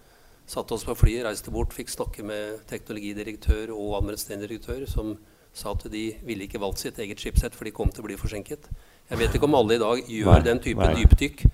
Satte 0.48 0.76
oss 0.76 0.86
på 0.86 0.96
flyet, 0.96 1.26
reiste 1.26 1.52
bort, 1.52 1.74
fikk 1.74 1.90
snakke 1.92 2.24
med 2.24 2.62
teknologidirektør 2.70 3.74
og 3.74 3.98
administrerende 4.00 4.48
direktør, 4.48 4.86
som 4.88 5.16
sa 5.56 5.72
at 5.74 5.88
de 5.92 6.06
ville 6.28 6.46
ikke 6.46 6.62
valgt 6.62 6.84
sitt 6.84 7.00
eget 7.02 7.20
chipset, 7.20 7.56
for 7.56 7.66
de 7.66 7.74
kom 7.76 7.92
til 7.92 8.04
å 8.04 8.08
bli 8.08 8.18
forsinket. 8.20 8.68
Jeg 9.10 9.20
vet 9.22 9.36
ikke 9.36 9.48
om 9.48 9.58
alle 9.58 9.78
i 9.78 9.82
dag 9.82 10.02
gjør 10.12 10.34
nei, 10.34 10.48
den 10.48 10.62
type 10.64 10.90
dypdykk. 11.00 11.46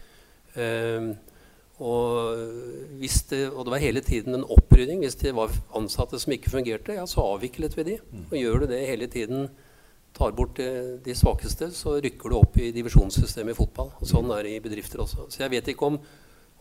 Um, 0.56 1.12
og, 1.82 2.38
det, 3.00 3.40
og, 3.50 3.64
det, 3.66 3.72
var 3.74 3.82
hele 3.82 4.04
tiden 4.06 4.38
en 4.38 4.46
opprydding. 4.54 5.02
Hvis 5.06 5.18
det 5.22 5.34
var 5.38 5.54
ansatte 5.78 6.20
som 6.22 6.34
ikke 6.36 6.54
fungerte, 6.54 6.98
ja, 6.98 7.08
så 7.10 7.24
avviklet 7.34 7.78
vi 7.78 7.88
de. 7.88 7.98
Mm. 8.12 8.26
Og 8.28 8.38
gjør 8.38 8.64
du 8.64 8.68
det 8.74 8.82
hele 8.90 9.10
tiden, 9.12 9.48
tar 10.18 10.34
bort 10.36 10.58
de, 10.60 10.68
de 11.04 11.16
svakeste, 11.16 11.72
så 11.76 11.96
rykker 12.04 12.32
du 12.32 12.38
opp 12.38 12.58
i 12.62 12.72
divisjonssystemet 12.76 13.56
i 13.56 13.58
fotball. 13.58 13.94
Og 14.00 14.10
sånn 14.10 14.32
er 14.36 14.46
det 14.46 14.56
i 14.58 14.64
bedrifter 14.64 15.04
også. 15.04 15.30
Så 15.32 15.44
jeg 15.44 15.54
vet 15.54 15.72
ikke 15.72 15.88
om, 15.88 15.98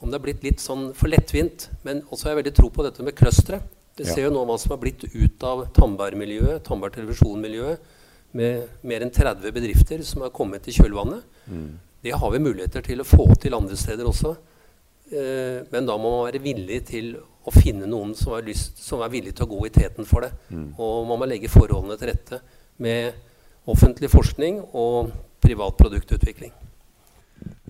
om 0.01 0.09
det 0.09 0.19
har 0.19 0.25
blitt 0.25 0.47
litt 0.47 0.63
sånn 0.63 0.91
for 0.97 1.13
lettvint. 1.13 1.69
Men 1.87 2.05
også 2.09 2.29
har 2.29 2.35
jeg 2.35 2.43
veldig 2.45 2.57
tro 2.57 2.71
på 2.75 2.87
dette 2.87 3.07
med 3.07 3.17
clustere. 3.19 3.63
Vi 3.99 4.07
ser 4.07 4.25
jo 4.25 4.33
nå 4.33 4.45
hva 4.49 4.57
som 4.61 4.73
har 4.73 4.81
blitt 4.81 5.03
ut 5.13 5.45
av 5.45 5.67
Tandberg-miljøet, 5.77 6.63
Tandberg 6.65 6.95
Televisjon-miljøet, 6.95 7.97
med 8.39 8.85
mer 8.87 9.03
enn 9.03 9.11
30 9.11 9.51
bedrifter 9.53 10.05
som 10.07 10.23
har 10.23 10.31
kommet 10.33 10.69
i 10.71 10.75
kjølvannet. 10.77 11.25
Mm. 11.51 11.73
Det 12.01 12.15
har 12.17 12.31
vi 12.33 12.41
muligheter 12.41 12.85
til 12.87 13.03
å 13.03 13.09
få 13.09 13.27
til 13.43 13.57
andre 13.59 13.77
steder 13.77 14.09
også. 14.09 14.37
Eh, 15.11 15.67
men 15.73 15.89
da 15.89 15.97
må 15.99 16.15
man 16.15 16.29
være 16.29 16.43
villig 16.45 16.79
til 16.89 17.17
å 17.19 17.53
finne 17.53 17.89
noen 17.91 18.15
som, 18.17 18.37
lyst, 18.47 18.79
som 18.85 19.03
er 19.03 19.13
villig 19.13 19.35
til 19.35 19.49
å 19.49 19.51
gå 19.51 19.65
i 19.67 19.73
teten 19.75 20.07
for 20.09 20.25
det. 20.25 20.31
Mm. 20.49 20.69
Og 20.79 21.09
man 21.11 21.21
må 21.21 21.29
legge 21.29 21.51
forholdene 21.51 21.99
til 21.99 22.13
rette 22.13 22.41
med 22.81 23.19
offentlig 23.71 24.11
forskning 24.11 24.61
og 24.77 25.13
privat 25.41 25.79
produktutvikling. 25.79 26.53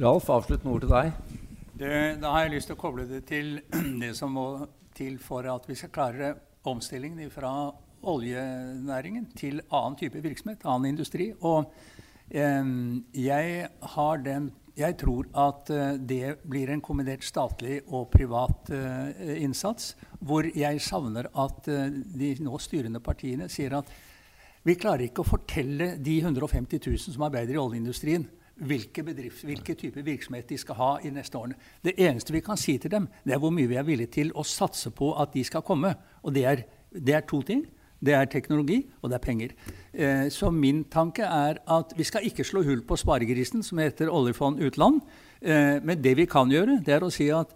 Ralf, 0.00 0.30
avsluttende 0.32 0.74
ord 0.74 0.84
til 0.84 0.92
deg. 0.94 1.12
Det, 1.80 1.92
da 2.20 2.34
har 2.34 2.46
jeg 2.46 2.54
lyst 2.56 2.70
til 2.70 2.76
å 2.76 2.80
koble 2.80 3.06
det 3.08 3.22
til 3.28 3.58
det 4.02 4.14
som 4.18 4.34
må 4.36 4.46
til 4.96 5.18
for 5.22 5.46
at 5.48 5.68
vi 5.68 5.76
skal 5.78 5.92
klare 5.94 6.34
omstillingen 6.68 7.30
fra 7.32 7.52
oljenæringen 8.10 9.28
til 9.36 9.60
annen 9.68 9.96
type 10.00 10.20
virksomhet, 10.24 10.64
annen 10.64 10.94
industri. 10.94 11.30
Og 11.40 11.68
eh, 12.32 12.72
jeg 13.16 13.68
har 13.94 14.24
den 14.24 14.50
jeg 14.80 14.96
tror 15.00 15.26
at 15.36 15.70
uh, 15.74 15.96
det 15.98 16.38
blir 16.48 16.70
en 16.72 16.82
kombinert 16.84 17.24
statlig 17.26 17.80
og 17.88 18.08
privat 18.12 18.70
eh, 18.74 19.42
innsats. 19.42 19.94
Hvor 20.20 20.46
jeg 20.46 20.80
savner 20.84 21.28
at 21.28 21.68
uh, 21.68 21.88
de 21.90 22.30
nå 22.40 22.60
styrende 22.62 23.02
partiene 23.04 23.48
sier 23.52 23.76
at 23.80 23.90
vi 24.66 24.76
klarer 24.76 25.06
ikke 25.06 25.24
å 25.24 25.28
fortelle 25.28 25.94
de 26.02 26.18
150 26.20 26.82
000 26.84 27.14
som 27.16 27.24
arbeider 27.24 27.56
i 27.56 27.60
oljeindustrien, 27.60 28.26
hvilke, 28.60 29.02
bedrift, 29.06 29.44
hvilke 29.48 29.74
type 29.78 30.02
virksomhet 30.04 30.48
de 30.50 30.58
skal 30.60 30.76
ha 30.76 30.90
i 31.00 31.12
neste 31.14 31.38
årene. 31.38 31.56
Det 31.80 31.94
eneste 31.96 32.34
vi 32.34 32.42
kan 32.44 32.60
si 32.60 32.76
til 32.78 32.92
dem, 32.92 33.08
det 33.24 33.34
er 33.34 33.40
hvor 33.40 33.54
mye 33.56 33.70
vi 33.70 33.78
er 33.80 33.86
villige 33.88 34.14
til 34.20 34.32
å 34.36 34.44
satse 34.44 34.92
på 34.92 35.14
at 35.20 35.32
de 35.32 35.44
skal 35.48 35.64
komme. 35.64 35.94
Og 36.20 36.34
det 36.36 36.44
er, 36.44 36.64
det 36.92 37.16
er 37.16 37.24
to 37.28 37.40
ting. 37.46 37.64
Det 38.00 38.14
er 38.16 38.28
teknologi, 38.32 38.78
og 39.02 39.10
det 39.12 39.18
er 39.18 39.24
penger. 39.24 39.50
Eh, 39.92 40.28
så 40.32 40.48
min 40.50 40.86
tanke 40.88 41.20
er 41.24 41.58
at 41.68 41.92
vi 41.96 42.04
skal 42.08 42.24
ikke 42.24 42.46
slå 42.48 42.62
hull 42.64 42.80
på 42.88 42.96
sparegrisen, 42.96 43.60
som 43.62 43.80
heter 43.80 44.08
oljefond 44.08 44.62
utland. 44.64 45.02
Eh, 45.40 45.76
men 45.84 46.00
det 46.00 46.14
vi 46.16 46.24
kan 46.24 46.48
gjøre, 46.48 46.78
det 46.84 46.96
er 46.96 47.04
å 47.04 47.12
si 47.12 47.28
at 47.28 47.52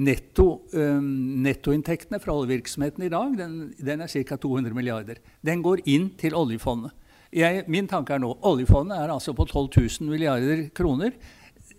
netto, 0.00 0.46
um, 0.72 1.10
nettoinntektene 1.44 2.20
fra 2.22 2.34
oljevirksomheten 2.38 3.04
i 3.04 3.12
dag 3.12 3.36
den, 3.38 3.58
den 3.78 4.04
er 4.04 4.10
ca. 4.10 4.38
200 4.40 4.76
milliarder. 4.76 5.20
Den 5.44 5.62
går 5.64 5.84
inn 5.90 6.10
til 6.20 6.36
oljefondet. 6.38 6.96
Jeg, 7.30 7.62
min 7.70 7.86
tanke 7.86 8.16
er 8.16 8.22
nå 8.22 8.32
oljefondet 8.48 8.98
er 8.98 9.12
altså 9.12 9.36
på 9.38 9.46
12 9.46 9.68
000 10.02 10.10
milliarder 10.10 10.64
kroner 10.74 11.14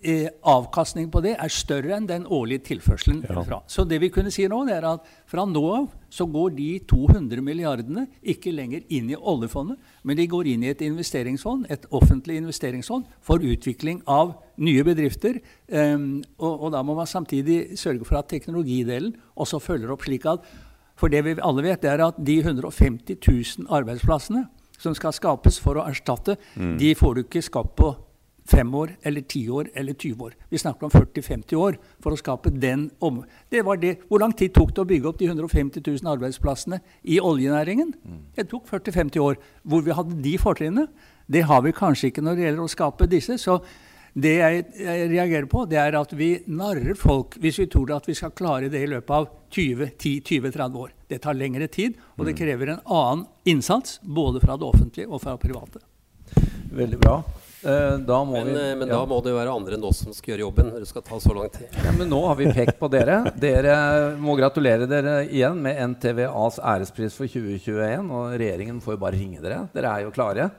eh, 0.02 0.28
avkastning 0.48 1.08
på 1.12 1.22
det 1.24 1.32
er 1.36 1.52
større 1.52 1.96
enn 1.96 2.06
den 2.08 2.26
årlige 2.26 2.66
tilførselen 2.70 3.22
ja. 3.28 3.42
fra. 3.46 3.60
Så 3.70 3.84
det 3.88 4.00
vi 4.02 4.10
kunne 4.12 4.32
si 4.34 4.44
nå, 4.50 4.62
det 4.68 4.76
er 4.76 4.86
at 4.90 5.06
fra 5.30 5.44
nå 5.48 5.62
av 5.72 5.88
så 6.12 6.26
går 6.28 6.52
de 6.58 6.68
200 6.90 7.40
milliardene 7.44 8.04
ikke 8.34 8.52
lenger 8.52 8.84
inn 8.92 9.10
i 9.12 9.16
oljefondet, 9.18 9.80
men 10.04 10.18
de 10.18 10.28
går 10.28 10.50
inn 10.52 10.66
i 10.66 10.72
et 10.72 10.84
investeringsfond, 10.84 11.66
et 11.72 11.86
offentlig 11.94 12.36
investeringsfond 12.42 13.08
for 13.24 13.42
utvikling 13.42 14.02
av 14.10 14.36
nye 14.62 14.84
bedrifter. 14.84 15.40
Um, 15.72 16.20
og, 16.36 16.52
og, 16.52 16.68
da 16.74 16.82
må 16.84 16.98
man 16.98 17.08
samtidig 17.08 17.78
sørge 17.80 18.04
for 18.08 18.20
at 18.20 18.28
teknologidelen 18.32 19.14
også 19.40 19.62
følger 19.62 19.94
opp 19.94 20.04
slik 20.06 20.28
at 20.28 20.44
For 21.00 21.08
det 21.08 21.24
vi 21.24 21.32
alle 21.42 21.62
vet, 21.64 21.80
det 21.82 21.88
er 21.90 22.02
at 22.04 22.18
de 22.20 22.34
150 22.38 23.16
000 23.16 23.66
arbeidsplassene 23.72 24.44
som 24.78 24.94
skal 24.94 25.14
skapes 25.16 25.58
for 25.62 25.78
å 25.78 25.86
erstatte, 25.88 26.36
mm. 26.54 26.76
de 26.78 26.94
får 26.98 27.14
du 27.14 27.22
ikke 27.24 27.42
skapt 27.42 27.74
på 27.78 27.94
fem 28.48 28.74
år 28.74 28.96
eller 29.02 29.22
ti 29.22 29.44
år 29.50 29.70
eller 29.74 29.94
20 29.94 30.24
år. 30.24 30.34
Vi 30.48 30.58
snakker 30.58 30.88
om 30.88 30.90
40-50 30.90 31.54
år 31.54 31.78
for 32.02 32.14
å 32.14 32.18
skape 32.18 32.50
den 32.50 32.88
om... 32.98 33.22
Det 33.50 33.62
var 33.66 33.78
det. 33.82 33.98
Hvor 34.08 34.22
lang 34.22 34.34
tid 34.36 34.54
tok 34.54 34.74
det 34.74 34.82
å 34.82 34.88
bygge 34.88 35.08
opp 35.08 35.20
de 35.20 35.30
150 35.30 35.84
000 35.86 36.10
arbeidsplassene 36.16 36.80
i 37.02 37.20
oljenæringen? 37.22 37.94
Mm. 38.02 38.20
Det 38.34 38.48
tok 38.50 38.66
40-50 38.70 39.22
år. 39.22 39.38
Hvor 39.62 39.86
vi 39.86 39.94
hadde 39.96 40.18
de 40.24 40.34
fortrinnene, 40.42 40.88
det 41.30 41.46
har 41.48 41.62
vi 41.62 41.74
kanskje 41.76 42.10
ikke 42.10 42.24
når 42.24 42.38
det 42.38 42.46
gjelder 42.48 42.66
å 42.66 42.72
skape 42.74 43.08
disse. 43.10 43.38
Så 43.40 43.60
det 44.12 44.32
jeg, 44.36 44.64
jeg 44.76 45.06
reagerer 45.14 45.46
på, 45.48 45.62
det 45.70 45.78
er 45.80 45.96
at 45.96 46.10
vi 46.16 46.34
narrer 46.52 46.98
folk 46.98 47.38
hvis 47.40 47.62
vi 47.62 47.68
tror 47.72 47.94
at 47.96 48.08
vi 48.08 48.16
skal 48.18 48.34
klare 48.36 48.68
det 48.72 48.82
i 48.84 48.90
løpet 48.90 49.14
av 49.16 49.30
20-10-20-30 49.54 50.82
år. 50.82 50.90
Det 51.08 51.22
tar 51.24 51.38
lengre 51.38 51.68
tid, 51.72 51.96
og 52.18 52.26
det 52.26 52.34
mm. 52.34 52.40
krever 52.42 52.74
en 52.74 52.82
annen 52.84 53.24
innsats 53.48 54.00
både 54.02 54.42
fra 54.44 54.58
det 54.60 54.68
offentlige 54.68 55.08
og 55.08 55.22
fra 55.24 55.38
private. 55.40 55.80
Veldig 56.72 57.00
bra. 57.00 57.16
Uh, 57.62 57.98
må 58.02 58.24
men, 58.32 58.48
vi, 58.50 58.54
eh, 58.58 58.72
men 58.74 58.88
ja. 58.90 58.96
da 58.96 59.06
må 59.06 59.20
det 59.22 59.30
jo 59.30 59.36
være 59.38 59.54
andre 59.54 59.76
enn 59.78 59.84
oss 59.86 60.00
som 60.02 60.14
skal 60.16 60.32
gjøre 60.32 60.44
jobben. 60.46 60.72
Det 60.74 60.88
skal 60.90 61.04
ta 61.06 61.18
så 61.22 61.34
lang 61.36 61.50
tid. 61.54 61.70
Ja, 61.84 61.94
men 61.94 62.10
nå 62.10 62.18
har 62.26 62.38
vi 62.40 62.50
pekt 62.50 62.80
på 62.80 62.90
dere. 62.90 63.20
Dere 63.38 63.76
må 64.18 64.34
gratulere 64.40 64.88
dere 64.90 65.20
igjen 65.28 65.62
med 65.62 65.78
NTVAs 65.94 66.58
ærespris 66.58 67.16
for 67.18 67.30
2021. 67.30 68.10
Og 68.10 68.34
regjeringen 68.34 68.82
får 68.82 68.96
jo 68.96 69.02
bare 69.06 69.20
ringe 69.20 69.42
dere. 69.44 69.62
Dere 69.76 69.94
er 69.94 70.06
jo 70.08 70.14
klare. 70.14 70.50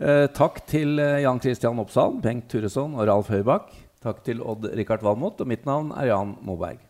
Eh, 0.00 0.26
takk 0.32 0.62
til 0.70 0.96
Jan 0.96 1.42
Christian 1.44 1.80
Oppsal, 1.82 2.16
Bengt 2.24 2.48
Turesson 2.52 2.96
og 2.96 3.08
Ralf 3.10 3.28
Høybakk. 3.32 3.74
Takk 4.00 4.24
til 4.24 4.40
Odd 4.40 4.70
Rikard 4.78 5.04
Valmot. 5.04 5.44
Og 5.44 5.50
mitt 5.50 5.68
navn 5.68 5.92
er 5.92 6.14
Jan 6.14 6.38
Moberg. 6.40 6.89